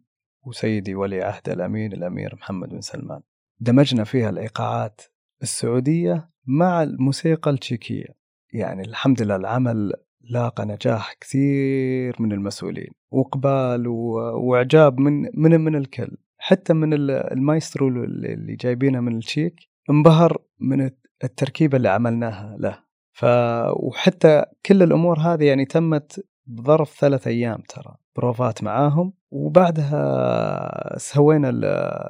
وسيدي 0.45 0.95
ولي 0.95 1.21
عهد 1.21 1.49
الأمين 1.49 1.93
الأمير 1.93 2.35
محمد 2.35 2.69
بن 2.69 2.81
سلمان. 2.81 3.21
دمجنا 3.59 4.03
فيها 4.03 4.29
الإيقاعات 4.29 5.01
السعودية 5.41 6.29
مع 6.45 6.83
الموسيقى 6.83 7.51
التشيكية. 7.51 8.17
يعني 8.53 8.81
الحمد 8.81 9.21
لله 9.21 9.35
العمل 9.35 9.93
لاقى 10.29 10.65
نجاح 10.65 11.13
كثير 11.21 12.15
من 12.19 12.31
المسؤولين 12.31 12.91
وإقبال 13.11 13.87
و- 13.87 14.39
وإعجاب 14.49 14.99
من 14.99 15.21
من 15.33 15.61
من 15.61 15.75
الكل 15.75 16.17
حتى 16.37 16.73
من 16.73 16.93
ال- 16.93 17.11
المايسترو 17.11 17.87
اللي 17.87 18.55
جايبينه 18.55 18.99
من 18.99 19.15
التشيك 19.15 19.55
انبهر 19.89 20.37
من 20.59 20.89
التركيبة 21.23 21.77
اللي 21.77 21.89
عملناها 21.89 22.57
له. 22.59 22.79
ف 23.13 23.25
وحتى 23.73 24.43
كل 24.65 24.83
الأمور 24.83 25.19
هذه 25.19 25.43
يعني 25.43 25.65
تمت 25.65 26.25
بظرف 26.45 26.99
ثلاث 26.99 27.27
أيام 27.27 27.61
ترى 27.69 27.95
بروفات 28.15 28.63
معاهم 28.63 29.13
وبعدها 29.31 30.97
سوينا 30.97 31.49
ال- 31.49 31.65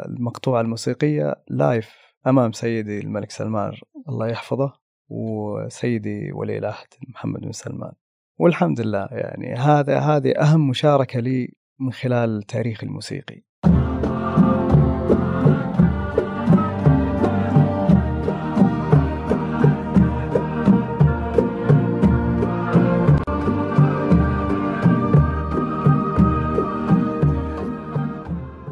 المقطوعة 0.09 0.61
الموسيقية 0.61 1.35
live 1.49 1.95
أمام 2.27 2.51
سيدي 2.51 2.99
الملك 2.99 3.31
سلمان 3.31 3.71
الله 4.09 4.27
يحفظه 4.27 4.73
وسيدي 5.09 6.31
ولي 6.31 6.57
العهد 6.57 6.87
محمد 7.07 7.41
بن 7.41 7.51
سلمان. 7.51 7.91
والحمد 8.39 8.81
لله 8.81 9.07
يعني 9.11 9.55
هذا 9.55 9.99
هذه 9.99 10.31
أهم 10.31 10.69
مشاركة 10.69 11.19
لي 11.19 11.53
من 11.79 11.91
خلال 11.91 12.43
تاريخي 12.43 12.85
الموسيقي. 12.85 13.43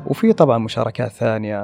وفي 0.05 0.33
طبعا 0.33 0.57
مشاركات 0.57 1.11
ثانية 1.11 1.61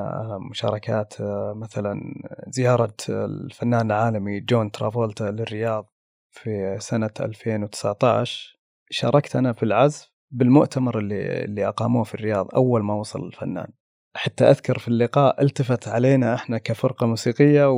مشاركات 0.51 1.21
آه، 1.21 1.53
مثلا 1.53 2.01
زيارة 2.47 2.93
الفنان 3.09 3.85
العالمي 3.85 4.39
جون 4.39 4.71
ترافولتا 4.71 5.23
للرياض. 5.23 6.00
في 6.31 6.77
سنة 6.79 7.09
2019 7.19 8.57
شاركت 8.89 9.35
أنا 9.35 9.53
في 9.53 9.63
العزف 9.63 10.11
بالمؤتمر 10.31 10.99
اللي 10.99 11.43
اللي 11.43 11.67
أقاموه 11.67 12.03
في 12.03 12.15
الرياض 12.15 12.47
أول 12.55 12.83
ما 12.83 12.93
وصل 12.93 13.25
الفنان. 13.27 13.67
حتى 14.15 14.43
أذكر 14.49 14.77
في 14.77 14.87
اللقاء 14.87 15.43
التفت 15.43 15.87
علينا 15.87 16.33
إحنا 16.35 16.57
كفرقة 16.57 17.07
موسيقية 17.07 17.69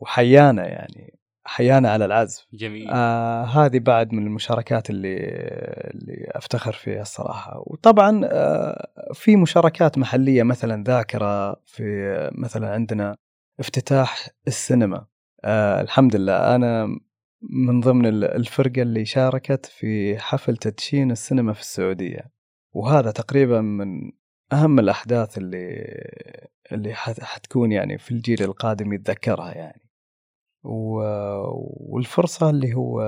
وحيانا 0.00 0.66
يعني 0.68 1.18
حيانا 1.44 1.90
على 1.90 2.04
العزف. 2.04 2.46
جميل. 2.52 2.88
آه 2.90 3.44
هذه 3.44 3.78
بعد 3.78 4.12
من 4.12 4.26
المشاركات 4.26 4.90
اللي 4.90 5.16
اللي 5.94 6.30
أفتخر 6.30 6.72
فيها 6.72 7.02
الصراحة. 7.02 7.62
وطبعا 7.66 8.20
آه 8.24 8.88
في 9.14 9.36
مشاركات 9.36 9.98
محلية 9.98 10.42
مثلا 10.42 10.84
ذاكرة 10.84 11.54
في 11.66 12.30
مثلا 12.32 12.70
عندنا 12.70 13.16
افتتاح 13.60 14.28
السينما. 14.46 15.06
آه 15.44 15.80
الحمد 15.80 16.16
لله. 16.16 16.54
أنا 16.54 16.98
من 17.42 17.80
ضمن 17.80 18.06
ال- 18.06 18.24
الفرقة 18.24 18.82
اللي 18.82 19.04
شاركت 19.04 19.66
في 19.66 20.18
حفل 20.18 20.56
تدشين 20.56 21.10
السينما 21.10 21.52
في 21.52 21.60
السعودية. 21.60 22.30
وهذا 22.72 23.10
تقريبا 23.10 23.60
من 23.60 24.12
أهم 24.52 24.78
الأحداث 24.78 25.38
اللي 25.38 25.84
اللي 26.72 26.94
حت- 26.94 27.20
حتكون 27.22 27.72
يعني 27.72 27.98
في 27.98 28.10
الجيل 28.10 28.42
القادم 28.42 28.92
يتذكرها 28.92 29.54
يعني. 29.54 29.88
و- 30.64 31.94
والفرصة 31.94 32.50
اللي 32.50 32.74
هو 32.74 33.00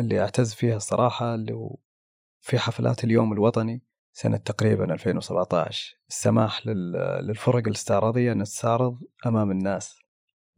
اللي 0.00 0.20
أعتز 0.20 0.54
فيها 0.54 0.76
الصراحة 0.76 1.34
اللي 1.34 1.52
هو 1.52 1.76
في 2.40 2.58
حفلات 2.58 3.04
اليوم 3.04 3.32
الوطني 3.32 3.82
سنة 4.12 4.36
تقريبا 4.36 4.92
2017 4.94 5.96
السماح 6.08 6.66
لل- 6.66 6.92
للفرق 7.26 7.66
الاستعراضية 7.66 8.32
أن 8.32 8.42
تستعرض 8.44 8.98
أمام 9.26 9.50
الناس. 9.50 9.98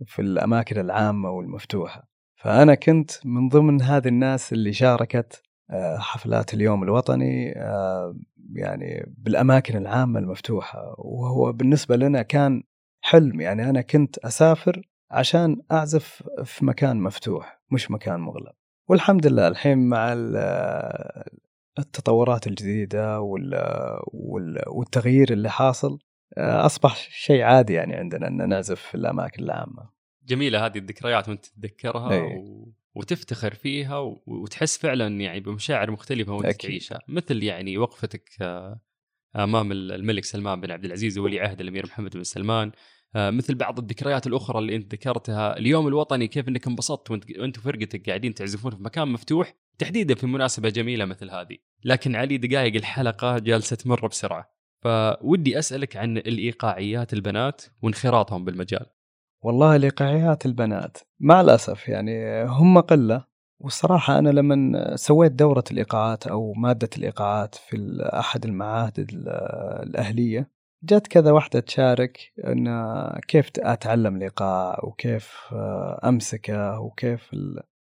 في 0.06 0.22
الأماكن 0.22 0.80
العامة 0.80 1.30
والمفتوحة. 1.30 2.08
فأنا 2.36 2.74
كنت 2.74 3.10
من 3.24 3.48
ضمن 3.48 3.82
هذه 3.82 4.08
الناس 4.08 4.52
اللي 4.52 4.72
شاركت 4.72 5.42
آه، 5.70 5.98
حفلات 5.98 6.54
اليوم 6.54 6.82
الوطني 6.82 7.52
آه، 7.58 8.16
يعني 8.52 9.14
بالأماكن 9.18 9.76
العامة 9.76 10.18
المفتوحة. 10.20 10.94
وهو 10.98 11.52
بالنسبة 11.52 11.96
لنا 11.96 12.22
كان 12.22 12.62
حلم 13.00 13.40
يعني 13.40 13.70
أنا 13.70 13.80
كنت 13.80 14.18
أسافر 14.18 14.82
عشان 15.10 15.56
أعزف 15.72 16.22
في 16.44 16.64
مكان 16.64 17.00
مفتوح 17.00 17.60
مش 17.70 17.90
مكان 17.90 18.20
مغلق. 18.20 18.52
والحمد 18.88 19.26
لله 19.26 19.48
الحين 19.48 19.78
مع 19.88 20.12
ال- 20.12 20.36
التطورات 21.78 22.46
الجديدة 22.46 23.20
وال- 23.20 23.98
وال- 24.12 24.62
والتغيير 24.68 25.32
اللي 25.32 25.50
حاصل 25.50 25.98
آه، 26.36 26.66
أصبح 26.66 26.96
شيء 27.10 27.42
عادي 27.42 27.72
يعني 27.72 27.94
عندنا 27.94 28.28
أن 28.28 28.48
نعزف 28.48 28.80
في 28.80 28.94
الأماكن 28.94 29.42
العامة. 29.42 29.90
جميلة 30.26 30.66
هذه 30.66 30.78
الذكريات 30.78 31.28
وأنت 31.28 31.46
تتذكرها 31.46 32.12
أي. 32.12 32.20
و... 32.20 32.72
وتفتخر 32.94 33.54
فيها 33.54 33.98
و... 33.98 34.22
وتحس 34.26 34.78
فعلا 34.78 35.20
يعني 35.20 35.40
بمشاعر 35.40 35.90
مختلفة 35.90 36.32
وأنت 36.32 36.44
أكيد. 36.44 36.70
تعيشها. 36.70 37.00
مثل 37.08 37.42
يعني 37.42 37.78
وقفتك 37.78 38.30
آه، 38.40 38.80
أمام 39.36 39.72
الملك 39.72 40.24
سلمان 40.24 40.60
بن 40.60 40.70
عبد 40.70 40.84
العزيز 40.84 41.18
وولي 41.18 41.40
عهد 41.40 41.60
الأمير 41.60 41.86
محمد 41.86 42.16
بن 42.16 42.22
سلمان. 42.22 42.72
آه، 43.16 43.30
مثل 43.30 43.54
بعض 43.54 43.78
الذكريات 43.78 44.26
الأخرى 44.26 44.58
اللي 44.58 44.76
أنت 44.76 44.94
ذكرتها. 44.94 45.56
اليوم 45.56 45.88
الوطني 45.88 46.28
كيف 46.28 46.48
أنك 46.48 46.66
انبسطت 46.66 47.10
وأنت 47.10 47.24
وأنت 47.38 47.58
وفرقتك 47.58 48.08
قاعدين 48.08 48.34
تعزفون 48.34 48.70
في 48.70 48.82
مكان 48.82 49.08
مفتوح؟ 49.08 49.54
تحديدا 49.78 50.14
في 50.14 50.26
مناسبة 50.26 50.68
جميلة 50.68 51.04
مثل 51.04 51.30
هذه. 51.30 51.56
لكن 51.84 52.16
علي 52.16 52.36
دقائق 52.36 52.74
الحلقة 52.74 53.38
جالسه 53.38 53.76
تمر 53.76 54.06
بسرعة. 54.06 54.57
فودي 54.84 55.58
أسألك 55.58 55.96
عن 55.96 56.16
الإيقاعيات 56.16 57.12
البنات 57.12 57.62
وانخراطهم 57.82 58.44
بالمجال. 58.44 58.86
والله 59.44 59.76
الإيقاعيات 59.76 60.46
البنات 60.46 60.98
مع 61.20 61.40
الأسف 61.40 61.88
يعني 61.88 62.44
هم 62.44 62.80
قلة 62.80 63.24
والصراحة 63.60 64.18
أنا 64.18 64.28
لما 64.28 64.96
سويت 64.96 65.32
دورة 65.32 65.64
الإيقاعات 65.70 66.26
أو 66.26 66.52
مادة 66.52 66.88
الإيقاعات 66.98 67.54
في 67.54 67.98
أحد 68.12 68.44
المعاهد 68.44 68.98
ال- 68.98 69.28
الأهلية 69.88 70.50
جت 70.84 71.06
كذا 71.06 71.30
واحدة 71.30 71.60
تشارك 71.60 72.18
أن 72.46 72.68
كيف 73.28 73.50
أتعلم 73.58 74.16
الإيقاع 74.16 74.80
وكيف 74.84 75.32
أمسكه 76.04 76.80
وكيف 76.80 77.30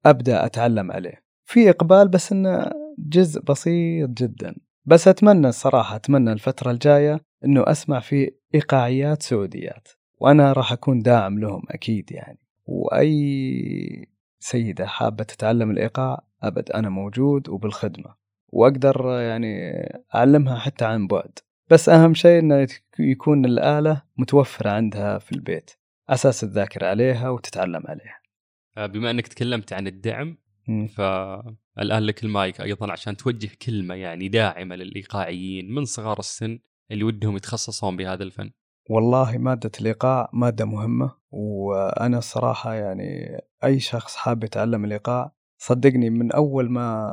أبدأ 0.06 0.45
أتعلم 0.45 0.91
عليه. 0.91 1.24
في 1.48 1.69
إقبال 1.69 2.08
بس 2.08 2.32
أنه 2.32 2.71
جزء 3.00 3.41
بسيط 3.41 4.10
جدا. 4.10 4.56
بس 4.88 5.08
أتمنى 5.08 5.48
الصراحة 5.48 5.95
أتمنى 5.95 6.32
الفترة 6.32 6.71
الجاية 6.71 7.21
أنه 7.45 7.63
أسمع 7.67 8.00
في 8.00 8.32
إيقاعيات 8.56 9.24
سعوديات 9.24 9.88
وأنا 10.19 10.54
راح 10.54 10.71
أكون 10.71 11.00
داعم 11.00 11.39
لهم 11.39 11.63
أكيد 11.69 12.12
يعني. 12.12 12.39
وأي 12.65 14.08
سيدة 14.39 14.86
حابة 14.86 15.24
تتعلم 15.24 15.71
الإيقاع 15.71 16.24
أبد 16.43 16.71
أنا 16.71 16.89
موجود 16.89 17.50
وبالخدمة. 17.50 18.15
وأقدر 18.50 19.19
يعني 19.19 19.74
أعلمها 20.15 20.60
حتى 20.60 20.86
عن 20.86 21.08
بعد. 21.08 21.39
بس 21.69 21.89
أهم 21.89 22.13
شيء 22.13 22.39
أنه 22.39 22.67
يكون 23.00 23.45
الآلة 23.45 24.02
متوفرة 24.17 24.69
عندها 24.69 25.17
في 25.19 25.32
البيت 25.32 25.71
أساس 26.10 26.39
تذاكر 26.41 26.86
عليها 26.86 27.30
وتتعلم 27.30 27.84
عليها. 27.88 28.19
آه، 28.78 28.86
بما 28.86 29.12
إنك 29.12 29.28
تكلمت 29.28 29.74
عن 29.74 29.88
الدعم. 29.88 30.38
ف 30.95 31.02
الآن 31.79 32.03
لك 32.03 32.23
المايك 32.23 32.61
أيضا 32.61 32.91
عشان 32.91 33.17
توجه 33.17 33.49
كلمة 33.61 33.95
يعني 33.95 34.27
داعمة 34.27 34.75
للإيقاعيين 34.75 35.71
من 35.75 35.85
صغار 35.85 36.19
السن 36.19 36.59
اللي 36.91 37.03
ودهم 37.03 37.35
يتخصصون 37.35 37.97
بهذا 37.97 38.23
الفن. 38.23 38.51
والله 38.89 39.38
مادة 39.38 39.71
الإيقاع 39.81 40.29
مادة 40.33 40.65
مهمة 40.65 41.11
وأنا 41.31 42.17
الصراحة 42.17 42.73
يعني 42.73 43.38
أي 43.63 43.79
شخص 43.79 44.15
حاب 44.15 44.43
يتعلم 44.43 44.85
الإيقاع 44.85 45.31
صدقني 45.57 46.09
من 46.09 46.31
أول 46.31 46.69
ما 46.69 47.11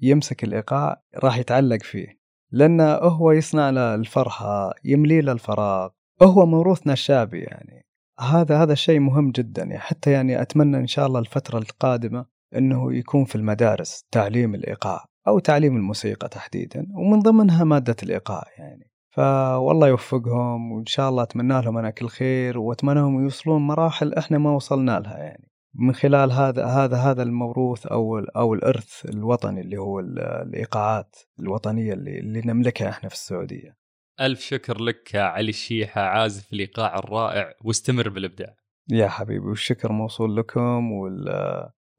يمسك 0.00 0.44
الإيقاع 0.44 1.02
راح 1.16 1.38
يتعلق 1.38 1.82
فيه 1.82 2.20
لأنه 2.52 2.92
هو 2.94 3.32
يصنع 3.32 3.70
له 3.70 3.94
الفرحة 3.94 4.74
يملي 4.84 5.20
له 5.20 5.32
الفراغ 5.32 5.90
هو 6.22 6.46
موروثنا 6.46 6.92
الشعبي 6.92 7.38
يعني. 7.38 7.86
هذا 8.20 8.62
هذا 8.62 8.72
الشيء 8.72 9.00
مهم 9.00 9.30
جدا 9.30 9.62
يعني 9.62 9.78
حتى 9.78 10.10
يعني 10.10 10.42
أتمنى 10.42 10.76
إن 10.76 10.86
شاء 10.86 11.06
الله 11.06 11.20
الفترة 11.20 11.58
القادمة 11.58 12.26
أنه 12.56 12.94
يكون 12.94 13.24
في 13.24 13.34
المدارس 13.34 14.04
تعليم 14.10 14.54
الإيقاع 14.54 15.04
أو 15.28 15.38
تعليم 15.38 15.76
الموسيقى 15.76 16.28
تحديدا 16.28 16.86
ومن 16.94 17.20
ضمنها 17.20 17.64
مادة 17.64 17.96
الإيقاع 18.02 18.44
يعني 18.58 18.90
فوالله 19.10 19.88
يوفقهم 19.88 20.72
وإن 20.72 20.86
شاء 20.86 21.08
الله 21.08 21.22
أتمنى 21.22 21.62
لهم 21.62 21.78
أنا 21.78 21.90
كل 21.90 22.08
خير 22.08 22.58
وأتمنىهم 22.58 23.22
يوصلون 23.22 23.62
مراحل 23.62 24.14
إحنا 24.14 24.38
ما 24.38 24.50
وصلنا 24.50 25.00
لها 25.00 25.18
يعني 25.18 25.50
من 25.74 25.92
خلال 25.92 26.32
هذا 26.32 26.66
هذا 26.66 26.96
هذا 26.96 27.22
الموروث 27.22 27.86
أو 27.86 28.18
أو 28.18 28.54
الإرث 28.54 29.04
الوطني 29.04 29.60
اللي 29.60 29.76
هو 29.76 30.00
الإيقاعات 30.00 31.16
الوطنية 31.40 31.92
اللي 31.92 32.18
اللي 32.18 32.42
نملكها 32.44 32.88
إحنا 32.88 33.08
في 33.08 33.14
السعودية. 33.14 33.76
ألف 34.20 34.40
شكر 34.40 34.80
لك 34.80 35.14
علي 35.14 35.48
الشيحه 35.48 36.00
عازف 36.00 36.52
الإيقاع 36.52 36.98
الرائع 36.98 37.54
واستمر 37.64 38.08
بالإبداع. 38.08 38.54
يا 38.90 39.08
حبيبي 39.08 39.46
والشكر 39.46 39.92
موصول 39.92 40.36
لكم 40.36 40.92
وال 40.92 41.28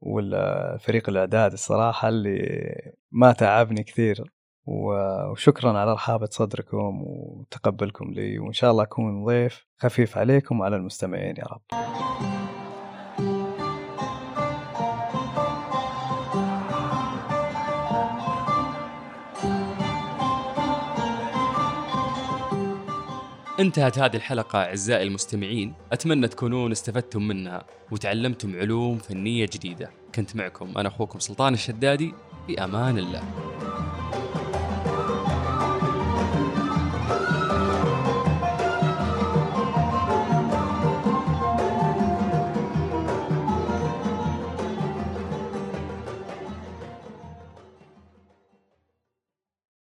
والفريق 0.02 1.08
الأعداد 1.08 1.52
الصراحة 1.52 2.08
اللي 2.08 2.92
ما 3.12 3.32
تعبني 3.32 3.82
كثير 3.82 4.24
وشكرا 4.66 5.78
على 5.78 5.92
رحابة 5.92 6.28
صدركم 6.30 7.02
وتقبلكم 7.06 8.10
لي 8.12 8.38
وإن 8.38 8.52
شاء 8.52 8.70
الله 8.70 8.82
أكون 8.82 9.24
ضيف 9.24 9.66
خفيف 9.78 10.18
عليكم 10.18 10.60
وعلى 10.60 10.76
المستمعين 10.76 11.36
يا 11.36 11.44
رب. 11.44 11.62
انتهت 23.62 23.98
هذه 23.98 24.16
الحلقة 24.16 24.58
أعزائي 24.58 25.06
المستمعين. 25.06 25.74
أتمنى 25.92 26.28
تكونون 26.28 26.72
استفدتم 26.72 27.28
منها 27.28 27.64
وتعلمتم 27.90 28.56
علوم 28.56 28.98
فنية 28.98 29.46
جديدة. 29.52 29.90
كنت 30.14 30.36
معكم 30.36 30.78
أنا 30.78 30.88
أخوكم 30.88 31.18
سلطان 31.18 31.54
الشدادي. 31.54 32.14
في 32.46 32.64
أمان 32.64 32.98
الله. 32.98 33.22